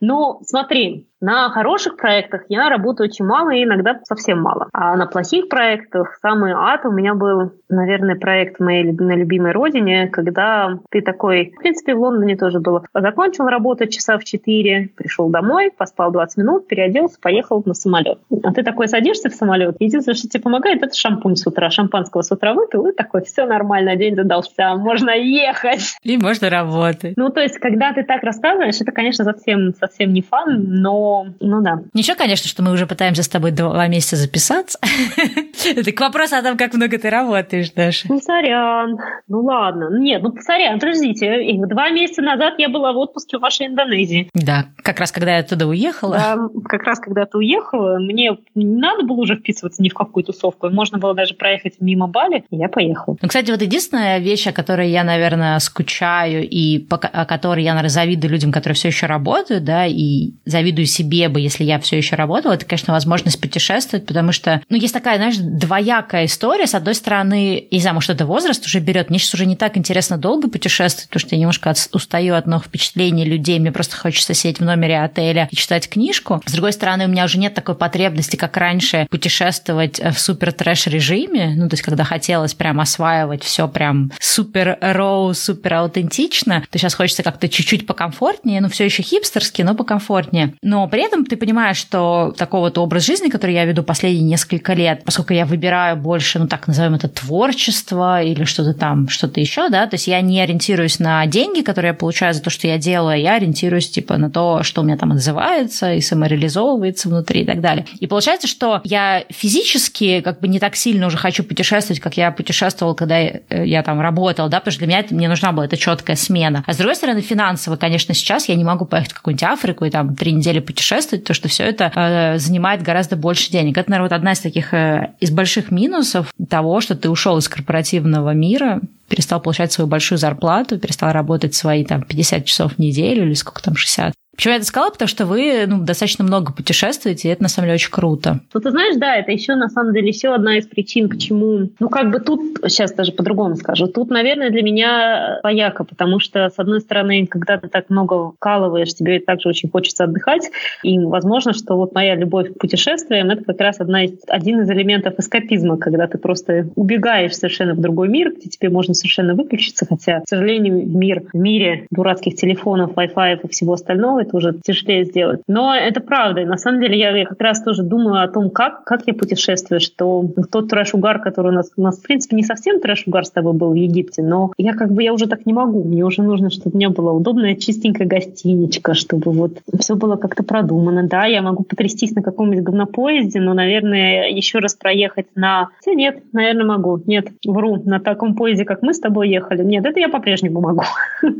[0.00, 4.68] Но смотри, на хороших проектах я работаю очень мало и иногда совсем мало.
[4.72, 10.08] А на плохих проектах самый ад у меня был, наверное, проект моей на любимой родине,
[10.08, 12.84] когда ты такой, в принципе, в Лондоне тоже было.
[12.94, 18.18] Закончил работать часа в 4, пришел домой, поспал 20 минут, переоделся, поехал на самолет.
[18.42, 21.70] А ты такой садишься в самолет, единственное, что тебе помогает, это шампунь с утра.
[21.70, 25.96] Шампанского с утра выпил, и такой, все нормально, день задался, можно ехать.
[26.02, 27.16] И можно работать.
[27.16, 31.62] Ну, то есть, когда ты так рассказываешь, это, конечно, совсем, совсем не фан, но ну
[31.62, 31.80] да.
[31.94, 34.78] Ничего, конечно, что мы уже пытаемся с тобой два месяца записаться.
[35.64, 38.06] Это к вопросу о том, как много ты работаешь, Даша.
[38.08, 38.98] Ну, сорян.
[39.28, 39.88] Ну, ладно.
[39.98, 41.56] Нет, ну, сорян, подождите.
[41.66, 44.28] Два месяца назад я была в отпуске в вашей Индонезии.
[44.34, 46.16] Да, как раз когда я туда уехала.
[46.16, 46.36] Да,
[46.68, 50.68] как раз когда ты уехала, мне не надо было уже вписываться ни в какую тусовку.
[50.70, 53.16] Можно было даже проехать мимо Бали, и я поехала.
[53.20, 57.90] Ну, кстати, вот единственная вещь, о которой я, наверное, скучаю, и о которой я, наверное,
[57.90, 62.16] завидую людям, которые все еще работают, да, и завидую себе бы, если я все еще
[62.16, 66.66] работала, это, конечно, возможность путешествовать, потому что, ну, есть такая, знаешь, двоякая история.
[66.66, 69.10] С одной стороны, не знаю, может, это возраст уже берет.
[69.10, 72.66] Мне сейчас уже не так интересно долго путешествовать, потому что я немножко устаю от новых
[72.66, 73.58] впечатлений людей.
[73.58, 76.40] Мне просто хочется сидеть в номере отеля и читать книжку.
[76.44, 80.86] С другой стороны, у меня уже нет такой потребности, как раньше, путешествовать в супер трэш
[80.86, 81.54] режиме.
[81.56, 86.94] Ну, то есть, когда хотелось прям осваивать все прям супер роу, супер аутентично, то сейчас
[86.94, 90.54] хочется как-то чуть-чуть покомфортнее, ну, все еще хипстерски, но покомфортнее.
[90.62, 94.72] Но при этом ты понимаешь, что такого вот образ жизни, который я веду последние несколько
[94.74, 99.68] лет, поскольку я выбираю больше, ну так назовем это, творчество или что-то там, что-то еще,
[99.68, 102.78] да, то есть я не ориентируюсь на деньги, которые я получаю за то, что я
[102.78, 106.69] делаю, я ориентируюсь типа на то, что у меня там отзывается и самореализовывается
[107.08, 107.86] внутри и так далее.
[107.98, 112.30] И получается, что я физически как бы не так сильно уже хочу путешествовать, как я
[112.30, 115.52] путешествовал, когда я, э, я там работал, да, потому что для меня это, мне нужна
[115.52, 116.64] была эта четкая смена.
[116.66, 119.90] А с другой стороны, финансово, конечно, сейчас я не могу поехать в какую-нибудь Африку и
[119.90, 123.76] там три недели путешествовать то что все это э, занимает гораздо больше денег.
[123.78, 127.48] Это, наверное, вот одна из таких э, из больших минусов того, что ты ушел из
[127.48, 133.26] корпоративного мира, перестал получать свою большую зарплату, перестал работать свои там 50 часов в неделю
[133.26, 134.14] или сколько там 60.
[134.40, 134.90] Почему я это сказала?
[134.90, 138.40] Потому что вы ну, достаточно много путешествуете, и это на самом деле очень круто.
[138.54, 141.88] Ну, ты знаешь, да, это еще на самом деле еще одна из причин, почему, ну,
[141.90, 146.58] как бы тут, сейчас даже по-другому скажу, тут, наверное, для меня пояка, потому что, с
[146.58, 150.50] одной стороны, когда ты так много вкалываешь, тебе также очень хочется отдыхать,
[150.82, 154.70] и возможно, что вот моя любовь к путешествиям, это как раз одна из, один из
[154.70, 159.84] элементов эскапизма, когда ты просто убегаешь совершенно в другой мир, где тебе можно совершенно выключиться,
[159.84, 165.04] хотя, к сожалению, мир в мире дурацких телефонов, Wi-Fi и всего остального, это уже тяжелее
[165.04, 165.40] сделать.
[165.46, 166.40] Но это правда.
[166.40, 169.14] И на самом деле я, я как раз тоже думаю о том, как, как я
[169.14, 173.30] путешествую, что тот трэш-угар, который у нас, у нас, в принципе, не совсем трэш-угар с
[173.30, 175.84] тобой был в Египте, но я как бы, я уже так не могу.
[175.84, 180.42] Мне уже нужно, чтобы у меня была удобная, чистенькая гостиничка, чтобы вот все было как-то
[180.42, 181.06] продумано.
[181.06, 185.70] Да, я могу потрястись на каком-нибудь говнопоезде, но, наверное, еще раз проехать на...
[185.78, 187.00] Хотя нет, наверное, могу.
[187.06, 187.82] Нет, вру.
[187.84, 189.62] На таком поезде, как мы с тобой ехали.
[189.62, 190.84] Нет, это я по-прежнему могу.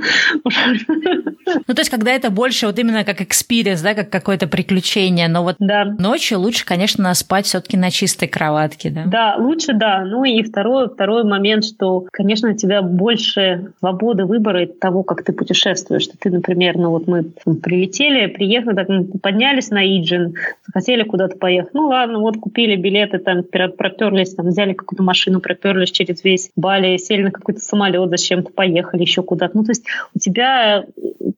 [1.66, 5.42] Ну, то есть, когда это больше вот именно как experience, да, как какое-то приключение, но
[5.42, 5.84] вот да.
[5.84, 9.04] ночью лучше, конечно, спать все-таки на чистой кроватке, да?
[9.06, 10.04] Да, лучше, да.
[10.04, 15.32] Ну и второй, второй момент, что, конечно, у тебя больше свободы выбора того, как ты
[15.32, 16.02] путешествуешь.
[16.02, 18.88] Что ты, например, ну вот мы прилетели, приехали, так,
[19.22, 20.34] поднялись на Иджин,
[20.72, 21.74] хотели куда-то поехать.
[21.74, 26.96] Ну ладно, вот купили билеты, там проперлись, там взяли какую-то машину, проперлись через весь Бали,
[26.96, 29.56] сели на какой-то самолет, зачем-то поехали еще куда-то.
[29.56, 30.84] Ну то есть у тебя,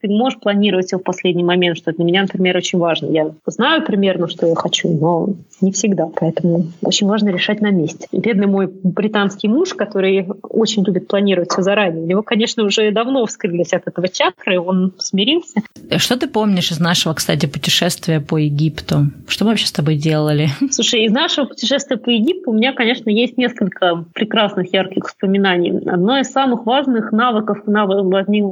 [0.00, 3.06] ты можешь планировать все в последний момент, что для меня, например, очень важно.
[3.06, 5.28] Я знаю примерно, что я хочу, но
[5.60, 8.08] не всегда, поэтому очень важно решать на месте.
[8.10, 13.24] Бедный мой британский муж, который очень любит планировать все заранее, у него, конечно, уже давно
[13.26, 15.60] вскрылись от этого чакры, он смирился.
[15.96, 19.06] Что ты помнишь из нашего, кстати, путешествия по Египту?
[19.28, 20.48] Что мы вообще с тобой делали?
[20.70, 25.70] Слушай, из нашего путешествия по Египту у меня, конечно, есть несколько прекрасных, ярких воспоминаний.
[25.86, 28.02] Одно из самых важных навыков, навыков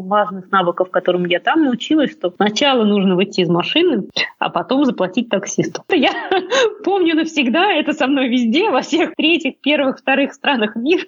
[0.07, 2.31] важных навыков, которым я там научилась, что
[2.61, 4.05] сначала нужно выйти из машины,
[4.39, 5.83] а потом заплатить таксисту.
[5.91, 6.13] Я
[6.85, 11.07] помню навсегда, это со мной везде, во всех третьих, первых, вторых странах мира.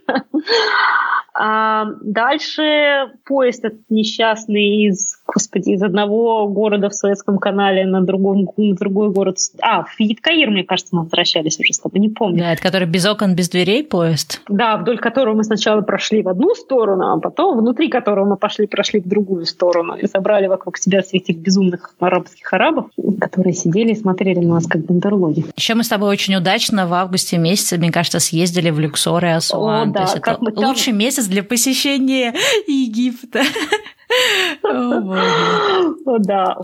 [1.35, 8.51] А дальше поезд этот несчастный из, господи, из одного города в Советском канале на, другом,
[8.59, 9.39] на другой город.
[9.63, 12.41] А, в Едкаир, мне кажется, мы возвращались уже с тобой, не помню.
[12.41, 14.43] Да, это который без окон, без дверей поезд?
[14.49, 18.67] Да, вдоль которого мы сначала прошли в одну сторону, а потом внутри которого мы пошли,
[18.67, 22.87] прошли в другую сторону и собрали вокруг себя всех этих безумных арабских арабов,
[23.21, 25.45] которые сидели и смотрели на нас как бандерлоги.
[25.57, 29.29] Еще мы с тобой очень удачно в августе месяце, мне кажется, съездили в Люксор и
[29.29, 29.91] Асуан.
[29.91, 30.65] О, да, То есть это там...
[30.69, 32.35] лучший месяц для посещения
[32.67, 33.43] Египта.
[36.19, 36.59] Да,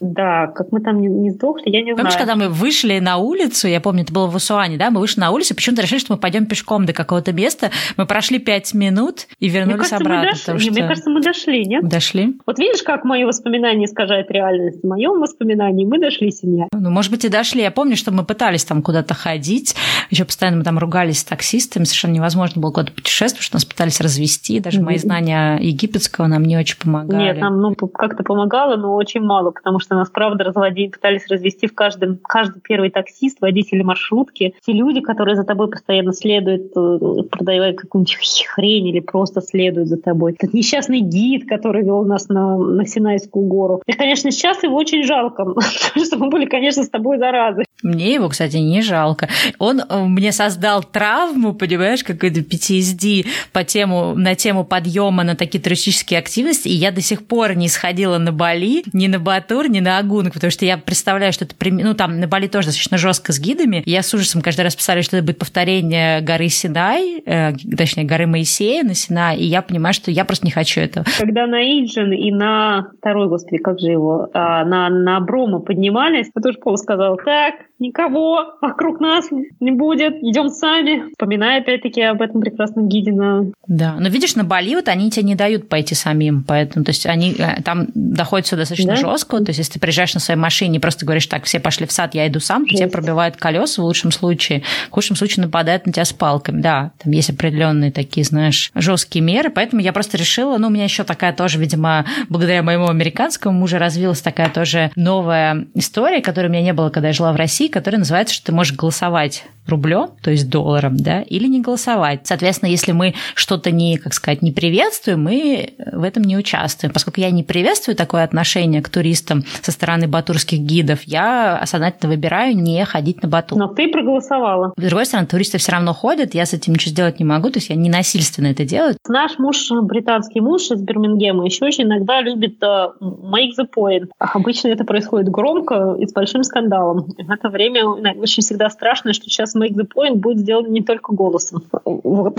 [0.00, 2.26] да, как мы там не, не сдохли, я не Помнишь, знаю.
[2.26, 5.30] когда мы вышли на улицу, я помню, это было в Усуане, да, мы вышли на
[5.30, 9.48] улицу, почему-то решили, что мы пойдем пешком до какого-то места, мы прошли пять минут и
[9.48, 10.30] вернулись мне кажется, обратно.
[10.32, 10.58] Дошли.
[10.60, 10.72] Что...
[10.72, 11.88] Мне кажется, мы дошли, нет?
[11.88, 12.36] Дошли.
[12.46, 14.82] Вот видишь, как мое воспоминание искажает реальность?
[14.82, 16.66] В моем воспоминании мы дошли, семья.
[16.72, 17.62] Ну, может быть, и дошли.
[17.62, 19.76] Я помню, что мы пытались там куда-то ходить,
[20.10, 24.00] еще постоянно мы там ругались с таксистами, совершенно невозможно было куда-то путешествовать, что нас пытались
[24.00, 24.84] развести, даже mm-hmm.
[24.84, 27.22] мои знания египетского нам не очень помогали.
[27.22, 31.66] Нет, нам ну, как-то помогало, но очень мало, потому что нас, правда, разводили пытались развести
[31.66, 37.22] в каждом, каждый первый таксист, водители маршрутки, те люди, которые за тобой постоянно следуют, э,
[37.30, 40.32] продавая какую-нибудь хрень или просто следуют за тобой.
[40.32, 43.82] Этот несчастный гид, который вел нас на, на Синайскую гору.
[43.86, 47.64] И, конечно, сейчас его очень жалко, потому что мы были, конечно, с тобой заразы.
[47.82, 49.28] Мне его, кстати, не жалко.
[49.58, 55.62] Он э, мне создал травму, понимаешь, какой-то PTSD по тему, на тему подъема на такие
[55.62, 59.80] туристические активности, и я до сих пор не сходила на Бали, ни на Батур, ни
[59.80, 63.32] на Агунг, потому что я представляю, что это, ну, там на Бали тоже достаточно жестко
[63.32, 63.82] с гидами.
[63.84, 68.26] Я с ужасом каждый раз представляю, что это будет повторение горы Синай, э, точнее, горы
[68.26, 71.04] Моисея на Синай, и я понимаю, что я просто не хочу этого.
[71.18, 76.30] Когда на Иджин и на второй, господи, как же его, а, на, на Брома поднимались,
[76.34, 79.26] я тоже Пол сказал, так, никого вокруг нас
[79.60, 81.10] не будет, идем сами.
[81.12, 83.46] Вспоминая опять-таки об этом прекрасном гиде на...
[83.66, 87.06] Да, но видишь, на Бали вот они тебе не дают пойти самим, поэтому, то есть
[87.06, 88.96] они э, там доходят все достаточно да?
[88.96, 91.86] жестко, то есть если ты приезжаешь на своей машине и просто говоришь, так, все пошли
[91.86, 95.44] в сад, я иду сам, то тебе пробивают колеса в лучшем случае, в худшем случае
[95.44, 99.92] нападают на тебя с палками, да, там есть определенные такие, знаешь, жесткие меры, поэтому я
[99.92, 104.50] просто решила, ну, у меня еще такая тоже, видимо, благодаря моему американскому мужу развилась такая
[104.50, 108.34] тоже новая история, которой у меня не было, когда я жила в России, который называется,
[108.34, 112.20] что ты можешь голосовать рублем, то есть долларом, да, или не голосовать.
[112.24, 116.92] Соответственно, если мы что-то не, как сказать, не приветствуем, мы в этом не участвуем.
[116.92, 122.56] Поскольку я не приветствую такое отношение к туристам со стороны батурских гидов, я сознательно выбираю
[122.56, 123.58] не ходить на Батур.
[123.58, 124.74] Но ты проголосовала.
[124.76, 127.58] С другой стороны, туристы все равно ходят, я с этим ничего сделать не могу, то
[127.58, 128.96] есть я не насильственно это делаю.
[129.08, 134.10] Наш муж, британский муж из Бирмингема, еще очень иногда любит uh, make the point.
[134.18, 137.06] Обычно это происходит громко и с большим скандалом.
[137.16, 141.62] Это время очень всегда страшно, что сейчас make the point будет сделано не только голосом.
[141.84, 142.38] Вот.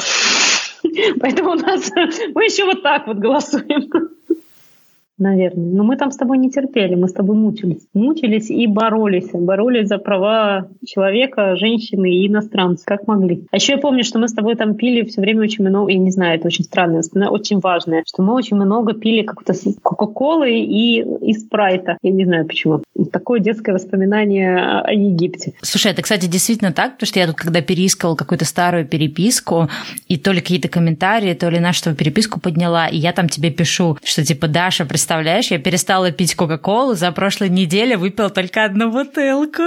[1.19, 1.89] Поэтому у нас
[2.35, 3.89] мы еще вот так вот голосуем
[5.17, 5.65] наверное.
[5.65, 7.87] Но мы там с тобой не терпели, мы с тобой мучились.
[7.93, 9.29] Мучились и боролись.
[9.33, 13.45] Боролись за права человека, женщины и иностранцев, как могли.
[13.51, 15.97] А еще я помню, что мы с тобой там пили все время очень много, я
[15.97, 21.01] не знаю, это очень странное, очень важное, что мы очень много пили как-то Кока-Колы и,
[21.01, 21.97] и Спрайта.
[22.01, 22.81] Я не знаю почему.
[23.11, 25.53] Такое детское воспоминание о Египте.
[25.61, 29.69] Слушай, это, кстати, действительно так, потому что я тут, когда переискивала какую-то старую переписку,
[30.07, 33.97] и то ли какие-то комментарии, то ли нашу переписку подняла, и я там тебе пишу,
[34.03, 39.61] что типа, Даша, представляешь, я перестала пить Кока-Колу, за прошлой неделе выпила только одну бутылку.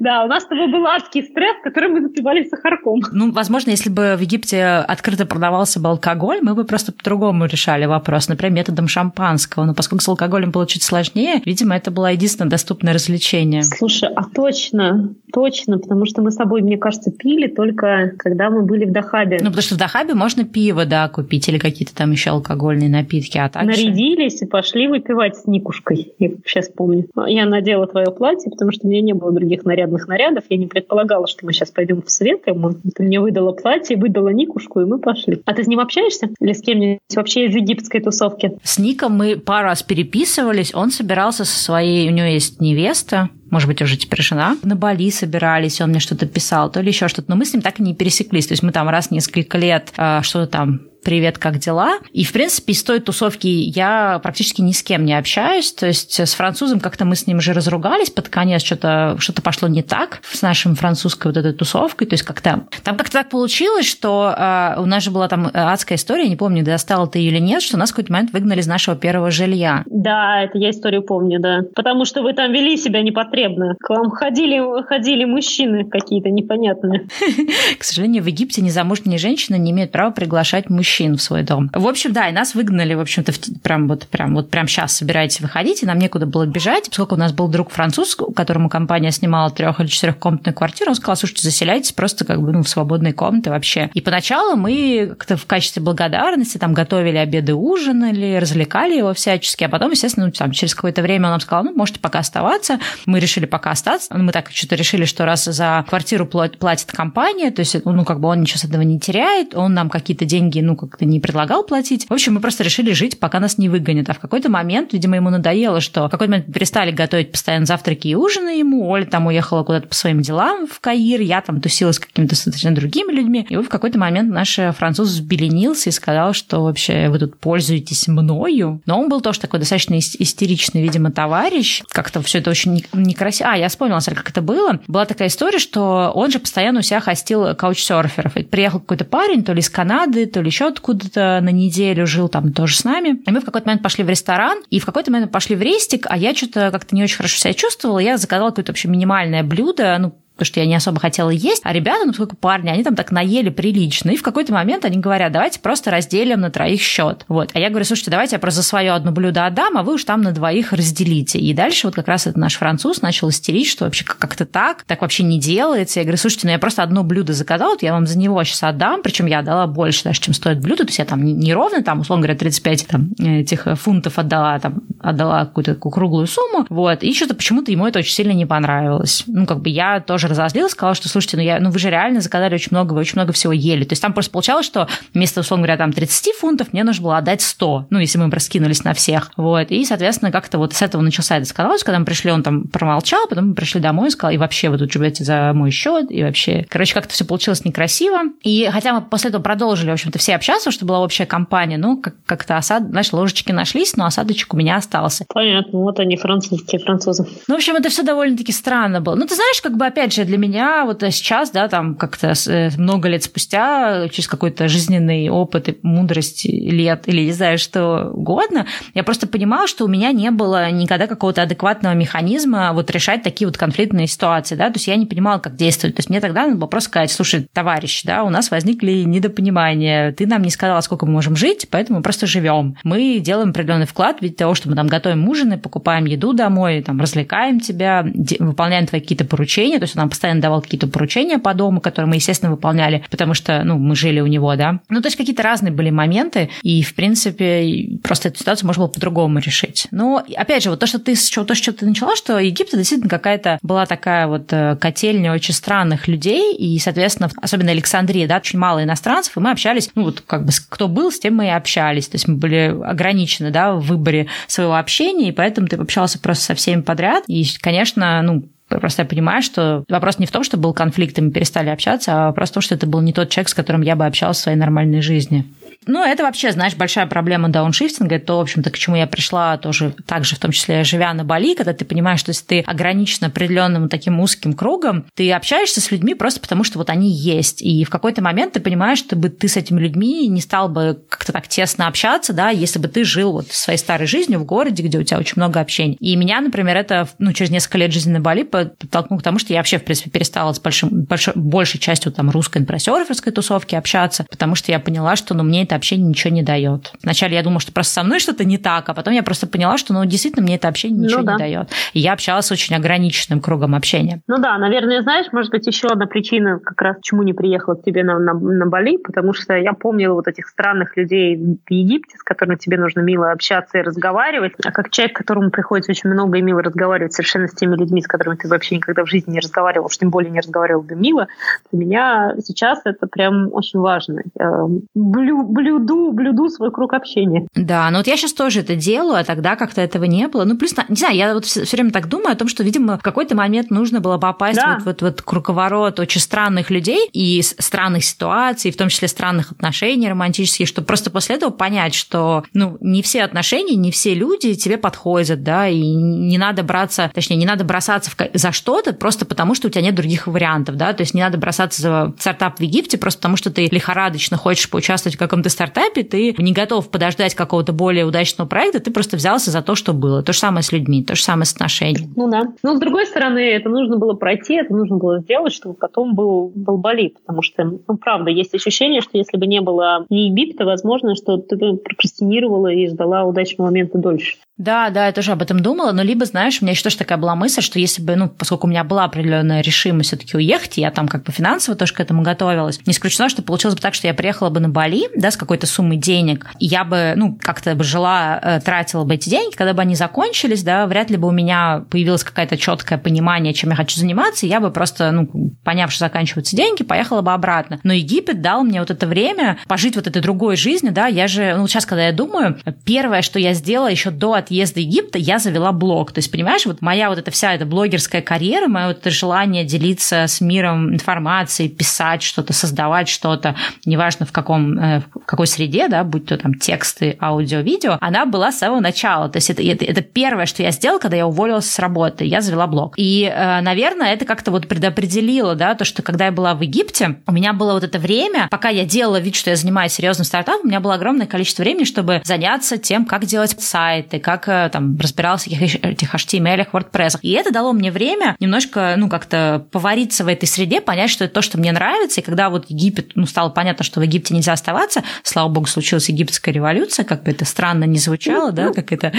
[0.00, 3.00] Да, у нас с тобой был адский стресс, который мы запивали сахарком.
[3.12, 7.84] Ну, возможно, если бы в Египте открыто продавался бы алкоголь, мы бы просто по-другому решали
[7.84, 9.64] вопрос, например, методом шампанского.
[9.64, 13.62] Но поскольку с алкоголем было чуть сложнее, видимо, это было единственное доступное развлечение.
[13.62, 18.62] Слушай, а точно, точно, потому что мы с тобой, мне кажется, пили только когда мы
[18.62, 19.38] были в Дахабе.
[19.40, 23.38] Ну, потому что в Дахабе можно пиво, да, купить или какие-то там еще алкогольные напитки,
[23.38, 23.68] а также...
[23.68, 27.06] Нарядились и пошли пошли выпивать с Никушкой, я сейчас помню.
[27.26, 30.44] Я надела твое платье, потому что у меня не было других нарядных нарядов.
[30.48, 32.40] Я не предполагала, что мы сейчас пойдем в свет.
[32.46, 35.42] И ты мне выдала платье, выдала Никушку, и мы пошли.
[35.44, 36.30] А ты с ним общаешься?
[36.40, 38.58] Или с кем-нибудь вообще из египетской тусовки?
[38.62, 40.74] С Ником мы пару раз переписывались.
[40.74, 42.08] Он собирался со своей...
[42.08, 46.26] У него есть невеста, может быть, уже теперь жена, на Бали собирались, он мне что-то
[46.26, 48.46] писал, то ли еще что-то, но мы с ним так и не пересеклись.
[48.46, 51.98] То есть мы там раз несколько лет э, что-то там привет, как дела?
[52.12, 55.72] И, в принципе, из той тусовки я практически ни с кем не общаюсь.
[55.72, 59.68] То есть с французом как-то мы с ним уже разругались под конец, что-то что пошло
[59.68, 62.06] не так с нашим французской вот этой тусовкой.
[62.06, 62.66] То есть как-то...
[62.82, 66.64] Там как-то так получилось, что э, у нас же была там адская история, не помню,
[66.64, 69.84] достала ты или нет, что нас в какой-то момент выгнали из нашего первого жилья.
[69.86, 71.60] Да, это я историю помню, да.
[71.74, 73.02] Потому что вы там вели себя
[73.34, 73.74] непотребно.
[73.80, 77.06] К вам ходили, ходили мужчины какие-то непонятные.
[77.78, 81.70] К сожалению, в Египте незамужние женщины не имеют права приглашать мужчин в свой дом.
[81.72, 83.32] В общем, да, и нас выгнали, в общем-то,
[83.62, 87.18] прям вот прям вот прям сейчас собираетесь выходить, и нам некуда было бежать, поскольку у
[87.18, 91.92] нас был друг француз, которому компания снимала трех или четырехкомнатную квартиру, он сказал, слушайте, заселяйтесь
[91.92, 93.90] просто как бы ну, в свободные комнаты вообще.
[93.94, 99.68] И поначалу мы как-то в качестве благодарности там готовили обеды, ужинали, развлекали его всячески, а
[99.68, 102.78] потом, естественно, ну, там, через какое-то время он нам сказал, ну, можете пока оставаться.
[103.06, 104.14] Мы решили пока остаться.
[104.14, 108.28] Мы так что-то решили, что раз за квартиру платит компания, то есть, ну, как бы
[108.28, 112.06] он ничего с этого не теряет, он нам какие-то деньги, ну, как-то не предлагал платить.
[112.08, 114.08] В общем, мы просто решили жить, пока нас не выгонят.
[114.10, 118.08] А в какой-то момент, видимо, ему надоело, что в какой-то момент перестали готовить постоянно завтраки
[118.08, 118.88] и ужины ему.
[118.88, 122.76] Оля там уехала куда-то по своим делам в Каир, я там тусила с какими-то совершенно
[122.76, 123.46] другими людьми.
[123.48, 128.80] И в какой-то момент наш француз взбеленился и сказал, что вообще вы тут пользуетесь мною.
[128.86, 131.82] Но он был тоже такой достаточно истеричный, видимо, товарищ.
[131.88, 133.50] Как-то все это очень некрасиво.
[133.50, 134.80] А, я вспомнила, как это было.
[134.86, 138.34] Была такая история, что он же постоянно у себя хостил каучсерферов.
[138.50, 142.52] Приехал какой-то парень, то ли из Канады, то ли еще откуда-то на неделю жил там
[142.52, 143.20] тоже с нами.
[143.26, 146.06] И мы в какой-то момент пошли в ресторан, и в какой-то момент пошли в рестик,
[146.08, 147.98] а я что-то как-то не очень хорошо себя чувствовала.
[147.98, 151.62] Я заказала какое-то вообще минимальное блюдо, ну, потому что я не особо хотела есть.
[151.64, 154.10] А ребята, ну, сколько парни, они там так наели прилично.
[154.10, 157.24] И в какой-то момент они говорят, давайте просто разделим на троих счет.
[157.28, 157.50] Вот.
[157.54, 160.04] А я говорю, слушайте, давайте я просто за свое одно блюдо отдам, а вы уж
[160.04, 161.38] там на двоих разделите.
[161.38, 165.02] И дальше вот как раз этот наш француз начал истерить, что вообще как-то так, так
[165.02, 166.00] вообще не делается.
[166.00, 168.64] Я говорю, слушайте, ну я просто одно блюдо заказала, вот я вам за него сейчас
[168.64, 171.82] отдам, причем я отдала больше даже, чем стоит блюдо, то есть я там не ровно,
[171.82, 177.14] там, условно говоря, 35 там, этих фунтов отдала, там, отдала какую-то круглую сумму, вот, и
[177.14, 179.24] что-то почему-то ему это очень сильно не понравилось.
[179.26, 182.20] Ну, как бы я тоже разозлилась, сказала, что, слушайте, ну, я, ну вы же реально
[182.20, 183.84] заказали очень много, вы очень много всего ели.
[183.84, 187.18] То есть там просто получалось, что вместо, условно говоря, там 30 фунтов мне нужно было
[187.18, 189.30] отдать 100, ну, если мы раскинулись на всех.
[189.36, 189.70] Вот.
[189.70, 191.76] И, соответственно, как-то вот с этого начался этот скандал.
[191.84, 194.78] Когда мы пришли, он там промолчал, потом мы пришли домой и сказал, и вообще вы
[194.78, 198.20] тут живете за мой счет, и вообще, короче, как-то все получилось некрасиво.
[198.42, 202.00] И хотя мы после этого продолжили, в общем-то, все общаться, что была общая компания, ну,
[202.00, 204.93] как- как-то осад, знаешь, ложечки нашлись, но осадочек у меня остался.
[205.32, 207.26] Понятно, вот они, французские французы.
[207.48, 209.14] Ну, в общем, это все довольно-таки странно было.
[209.14, 212.70] Ну, ты знаешь, как бы, опять же, для меня вот сейчас, да, там как-то э,
[212.76, 218.66] много лет спустя, через какой-то жизненный опыт и мудрость лет, или не знаю, что угодно,
[218.94, 223.46] я просто понимала, что у меня не было никогда какого-то адекватного механизма вот решать такие
[223.46, 225.96] вот конфликтные ситуации, да, то есть я не понимала, как действовать.
[225.96, 230.12] То есть мне тогда надо было просто сказать, слушай, товарищ, да, у нас возникли недопонимания,
[230.12, 232.76] ты нам не сказала, сколько мы можем жить, поэтому мы просто живем.
[232.84, 236.82] Мы делаем определенный вклад в виде того, что мы там готовим ужины, покупаем еду домой,
[236.82, 238.06] там, развлекаем тебя,
[238.38, 242.08] выполняем твои какие-то поручения, то есть он нам постоянно давал какие-то поручения по дому, которые
[242.08, 244.80] мы, естественно, выполняли, потому что, ну, мы жили у него, да.
[244.88, 248.92] Ну, то есть какие-то разные были моменты, и, в принципе, просто эту ситуацию можно было
[248.92, 249.86] по-другому решить.
[249.90, 253.58] Но, опять же, вот то, что ты, то, что ты начала, что Египет действительно какая-то
[253.62, 258.82] была такая вот э, котельня очень странных людей, и, соответственно, особенно Александрия, да, очень мало
[258.82, 262.08] иностранцев, и мы общались, ну, вот как бы кто был, с тем мы и общались,
[262.08, 266.44] то есть мы были ограничены, да, в выборе своего общения, и поэтому ты общался просто
[266.44, 270.56] со всеми подряд, и, конечно, ну, Просто я понимаю, что вопрос не в том, что
[270.56, 273.28] был конфликт, и мы перестали общаться, а вопрос в том, что это был не тот
[273.28, 275.44] человек, с которым я бы общалась в своей нормальной жизни.
[275.86, 278.16] Ну, это вообще, знаешь, большая проблема дауншифтинга.
[278.16, 281.24] Это то, в общем-то, к чему я пришла тоже, также в том числе живя на
[281.24, 285.90] Бали, когда ты понимаешь, что если ты ограничен определенным таким узким кругом, ты общаешься с
[285.90, 287.62] людьми просто потому, что вот они есть.
[287.62, 290.98] И в какой-то момент ты понимаешь, что бы ты с этими людьми не стал бы
[291.08, 294.82] как-то так тесно общаться, да, если бы ты жил вот своей старой жизнью в городе,
[294.82, 295.96] где у тебя очень много общения.
[295.96, 299.52] И меня, например, это, ну, через несколько лет жизни на Бали подтолкнуло к тому, что
[299.52, 304.26] я вообще, в принципе, перестала с большим, большой, большей частью там русской инфрасерферской тусовки общаться,
[304.30, 306.92] потому что я поняла, что, ну, мне это это общение ничего не дает.
[307.02, 309.76] Вначале я думала, что просто со мной что-то не так, а потом я просто поняла,
[309.76, 311.32] что, ну, действительно, мне это общение ничего ну, да.
[311.32, 311.68] не дает.
[311.92, 314.22] И я общалась с очень ограниченным кругом общения.
[314.28, 317.82] Ну да, наверное, знаешь, может быть, еще одна причина, как раз почему не приехала к
[317.82, 322.16] тебе на, на, на Бали, потому что я помнила вот этих странных людей в Египте,
[322.16, 326.38] с которыми тебе нужно мило общаться и разговаривать, а как человек, которому приходится очень много
[326.38, 329.40] и мило разговаривать совершенно с теми людьми, с которыми ты вообще никогда в жизни не
[329.40, 331.26] разговаривал, уж тем более не разговаривал бы мило,
[331.72, 334.22] для меня сейчас это прям очень важно.
[334.38, 337.46] Я блю, блюду, блюду свой круг общения.
[337.54, 340.44] Да, но вот я сейчас тоже это делаю, а тогда как-то этого не было.
[340.44, 343.02] Ну, плюс, не знаю, я вот все, время так думаю о том, что, видимо, в
[343.02, 344.78] какой-то момент нужно было попасть да.
[344.78, 350.08] вот, вот, вот круговорот очень странных людей и странных ситуаций, в том числе странных отношений
[350.08, 354.76] романтических, чтобы просто после этого понять, что, ну, не все отношения, не все люди тебе
[354.76, 359.54] подходят, да, и не надо браться, точнее, не надо бросаться в, за что-то просто потому,
[359.54, 362.62] что у тебя нет других вариантов, да, то есть не надо бросаться за стартап в
[362.62, 367.34] Египте просто потому, что ты лихорадочно хочешь поучаствовать в каком-то стартапе, ты не готов подождать
[367.34, 370.22] какого-то более удачного проекта, ты просто взялся за то, что было.
[370.22, 372.12] То же самое с людьми, то же самое с отношениями.
[372.16, 372.42] Ну да.
[372.62, 376.52] Но с другой стороны, это нужно было пройти, это нужно было сделать, чтобы потом был,
[376.54, 380.64] был Бали, потому что, ну, правда, есть ощущение, что если бы не было ни Египта,
[380.64, 384.36] возможно, что ты прокрастинировала и ждала удачного момента дольше.
[384.56, 387.18] Да, да, я тоже об этом думала, но либо, знаешь, у меня еще тоже такая
[387.18, 390.92] была мысль, что если бы, ну, поскольку у меня была определенная решимость все-таки уехать, я
[390.92, 394.06] там как бы финансово тоже к этому готовилась, не исключено, что получилось бы так, что
[394.06, 397.74] я приехала бы на Бали, да, с какой-то суммой денег, и я бы, ну, как-то
[397.74, 401.26] бы жила, э, тратила бы эти деньги, когда бы они закончились, да, вряд ли бы
[401.26, 405.28] у меня появилось какое-то четкое понимание, чем я хочу заниматься, и я бы просто, ну,
[405.64, 407.80] поняв, что заканчиваются деньги, поехала бы обратно.
[407.82, 411.56] Но Египет дал мне вот это время пожить вот этой другой жизнью, да, я же,
[411.56, 415.72] ну, сейчас, когда я думаю, первое, что я сделала еще до отъезда Египта я завела
[415.72, 416.12] блог.
[416.12, 419.64] То есть, понимаешь, вот моя вот эта вся эта блогерская карьера, мое вот это желание
[419.64, 425.88] делиться с миром информацией, писать что-то, создавать что-то, неважно в каком, э, в какой среде,
[425.88, 429.28] да, будь то там тексты, аудио, видео, она была с самого начала.
[429.28, 432.24] То есть это, это, это первое, что я сделала, когда я уволилась с работы.
[432.24, 432.94] Я завела блог.
[432.96, 437.16] И, э, наверное, это как-то вот предопределило, да, то, что когда я была в Египте,
[437.26, 440.62] у меня было вот это время, пока я делала вид, что я занимаюсь серьезным стартапом,
[440.64, 444.98] у меня было огромное количество времени, чтобы заняться тем, как делать сайты, как э, там
[444.98, 447.18] разбирался в этих HTML, WordPress.
[447.22, 451.34] И это дало мне время немножко, ну, как-то повариться в этой среде, понять, что это
[451.34, 452.20] то, что мне нравится.
[452.20, 456.08] И когда вот Египет, ну, стало понятно, что в Египте нельзя оставаться, слава богу, случилась
[456.08, 459.12] египетская революция, как бы это странно не звучало, да, как это...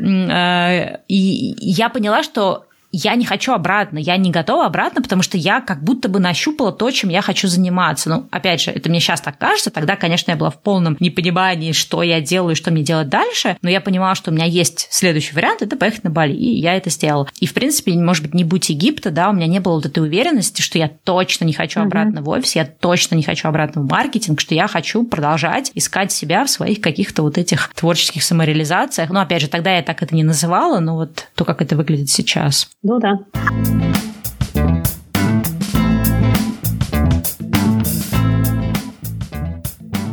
[0.00, 2.67] Э, и я поняла, что
[2.98, 6.72] я не хочу обратно, я не готова обратно, потому что я как будто бы нащупала
[6.72, 8.08] то, чем я хочу заниматься.
[8.10, 11.72] Ну, опять же, это мне сейчас так кажется, тогда, конечно, я была в полном непонимании,
[11.72, 15.34] что я делаю, что мне делать дальше, но я понимала, что у меня есть следующий
[15.34, 17.28] вариант, это поехать на Бали, и я это сделала.
[17.38, 20.00] И, в принципе, может быть, не будь Египта, да, у меня не было вот этой
[20.00, 22.22] уверенности, что я точно не хочу обратно mm-hmm.
[22.22, 26.44] в офис, я точно не хочу обратно в маркетинг, что я хочу продолжать искать себя
[26.44, 29.10] в своих каких-то вот этих творческих самореализациях.
[29.10, 32.10] Ну, опять же, тогда я так это не называла, но вот то, как это выглядит
[32.10, 32.68] сейчас.
[32.88, 33.18] Ну да.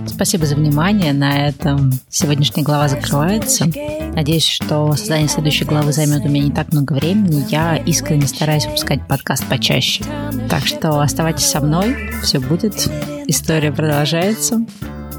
[0.07, 1.13] Спасибо за внимание.
[1.13, 3.65] На этом сегодняшняя глава закрывается.
[4.13, 7.45] Надеюсь, что создание следующей главы займет у меня не так много времени.
[7.49, 10.03] Я искренне стараюсь выпускать подкаст почаще.
[10.49, 11.95] Так что оставайтесь со мной.
[12.23, 12.89] Все будет.
[13.27, 14.65] История продолжается.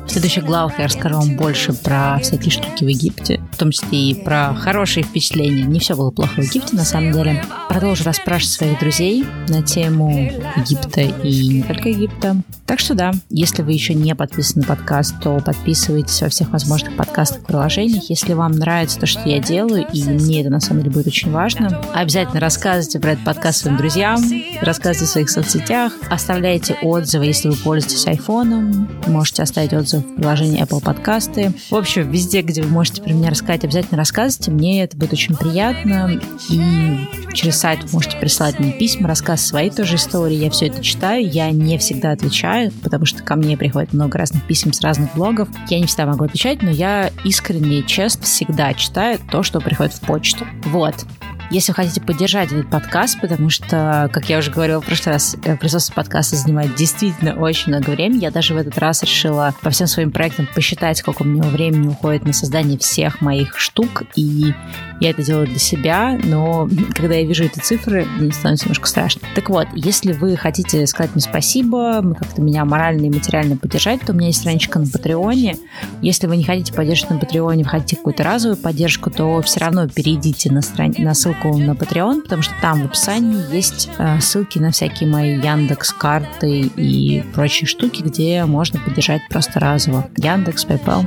[0.06, 4.10] В следующих главах я расскажу вам больше про всякие штуки в Египте, в том числе
[4.10, 5.64] и про хорошие впечатления.
[5.64, 7.44] Не все было плохо в Египте, на самом деле.
[7.68, 12.36] Продолжу расспрашивать своих друзей на тему Египта и не только Египта.
[12.64, 16.96] Так что да, если вы еще не подписаны на подкаст, то подписывайтесь во всех возможных
[16.96, 18.04] подкастах приложениях.
[18.08, 21.30] Если вам нравится то, что я делаю, и мне это на самом деле будет очень
[21.30, 24.20] важно, обязательно рассказывайте про этот подкаст своим друзьям,
[24.62, 30.62] рассказывайте в своих соцсетях, оставляйте отзывы, если вы пользуетесь айфоном, можете оставить отзыв в приложении
[30.62, 31.52] Apple Подкасты.
[31.70, 34.50] В общем, везде, где вы можете про меня рассказать, обязательно рассказывайте.
[34.50, 36.20] Мне это будет очень приятно.
[36.48, 40.36] И через сайт вы можете прислать мне письма, рассказ своей тоже истории.
[40.36, 41.28] Я все это читаю.
[41.28, 45.48] Я не всегда отвечаю, потому что ко мне приходит много разных писем с разных блогов.
[45.68, 49.94] Я не всегда могу отвечать, но я искренне и честно всегда читаю то, что приходит
[49.94, 50.46] в почту.
[50.64, 51.06] Вот.
[51.48, 55.36] Если вы хотите поддержать этот подкаст, потому что, как я уже говорила в прошлый раз,
[55.44, 58.22] э, производство подкаста занимает действительно очень много времени.
[58.22, 61.86] Я даже в этот раз решила по всем своим проектам посчитать, сколько у меня времени
[61.86, 64.52] уходит на создание всех моих штук, и
[65.00, 69.22] я это делаю для себя, но когда я вижу эти цифры, мне становится немножко страшно.
[69.36, 74.12] Так вот, если вы хотите сказать мне спасибо, как-то меня морально и материально поддержать, то
[74.12, 75.56] у меня есть страничка на Патреоне.
[76.02, 80.50] Если вы не хотите поддерживать на Патреоне, хотите какую-то разовую поддержку, то все равно перейдите
[80.52, 81.04] на, страни...
[81.04, 85.08] на ссылку ссылку на Patreon, потому что там в описании есть э, ссылки на всякие
[85.08, 90.08] мои Яндекс карты и прочие штуки, где можно поддержать просто разово.
[90.16, 91.04] Яндекс, PayPal.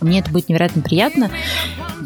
[0.00, 1.30] Мне это будет невероятно приятно.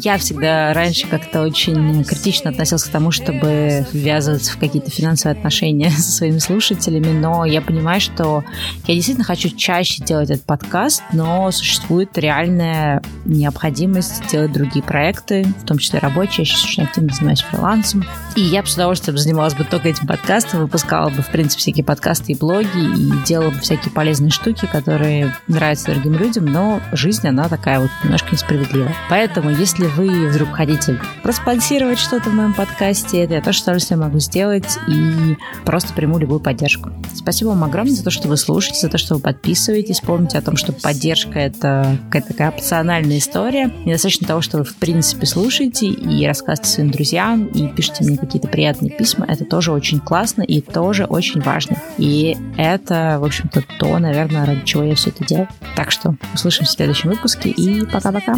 [0.01, 5.89] Я всегда раньше как-то очень критично относился к тому, чтобы ввязываться в какие-то финансовые отношения
[5.97, 8.43] со своими слушателями, но я понимаю, что
[8.85, 15.65] я действительно хочу чаще делать этот подкаст, но существует реальная необходимость делать другие проекты, в
[15.65, 16.39] том числе рабочие.
[16.39, 18.05] Я сейчас очень активно занимаюсь фрилансом.
[18.35, 21.83] И я бы с удовольствием занималась бы только этим подкастом, выпускала бы, в принципе, всякие
[21.83, 27.27] подкасты и блоги, и делала бы всякие полезные штуки, которые нравятся другим людям, но жизнь,
[27.27, 28.95] она такая вот немножко несправедливая.
[29.09, 34.01] Поэтому, если вы вдруг хотите проспонсировать что-то в моем подкасте, это я тоже с удовольствием
[34.01, 35.35] могу сделать и
[35.65, 36.91] просто приму любую поддержку.
[37.13, 40.01] Спасибо вам огромное за то, что вы слушаете, за то, что вы подписываетесь.
[40.01, 43.71] Помните о том, что поддержка— это какая-то такая опциональная история.
[43.85, 48.47] Недостаточно того, что вы в принципе слушаете и рассказываете своим друзьям, и пишите мне какие-то
[48.47, 49.25] приятные письма.
[49.27, 51.77] Это тоже очень классно и тоже очень важно.
[51.97, 55.49] И это, в общем-то, то, наверное, ради чего я все это делаю.
[55.75, 58.35] Так что услышимся в следующем выпуске и пока-пока.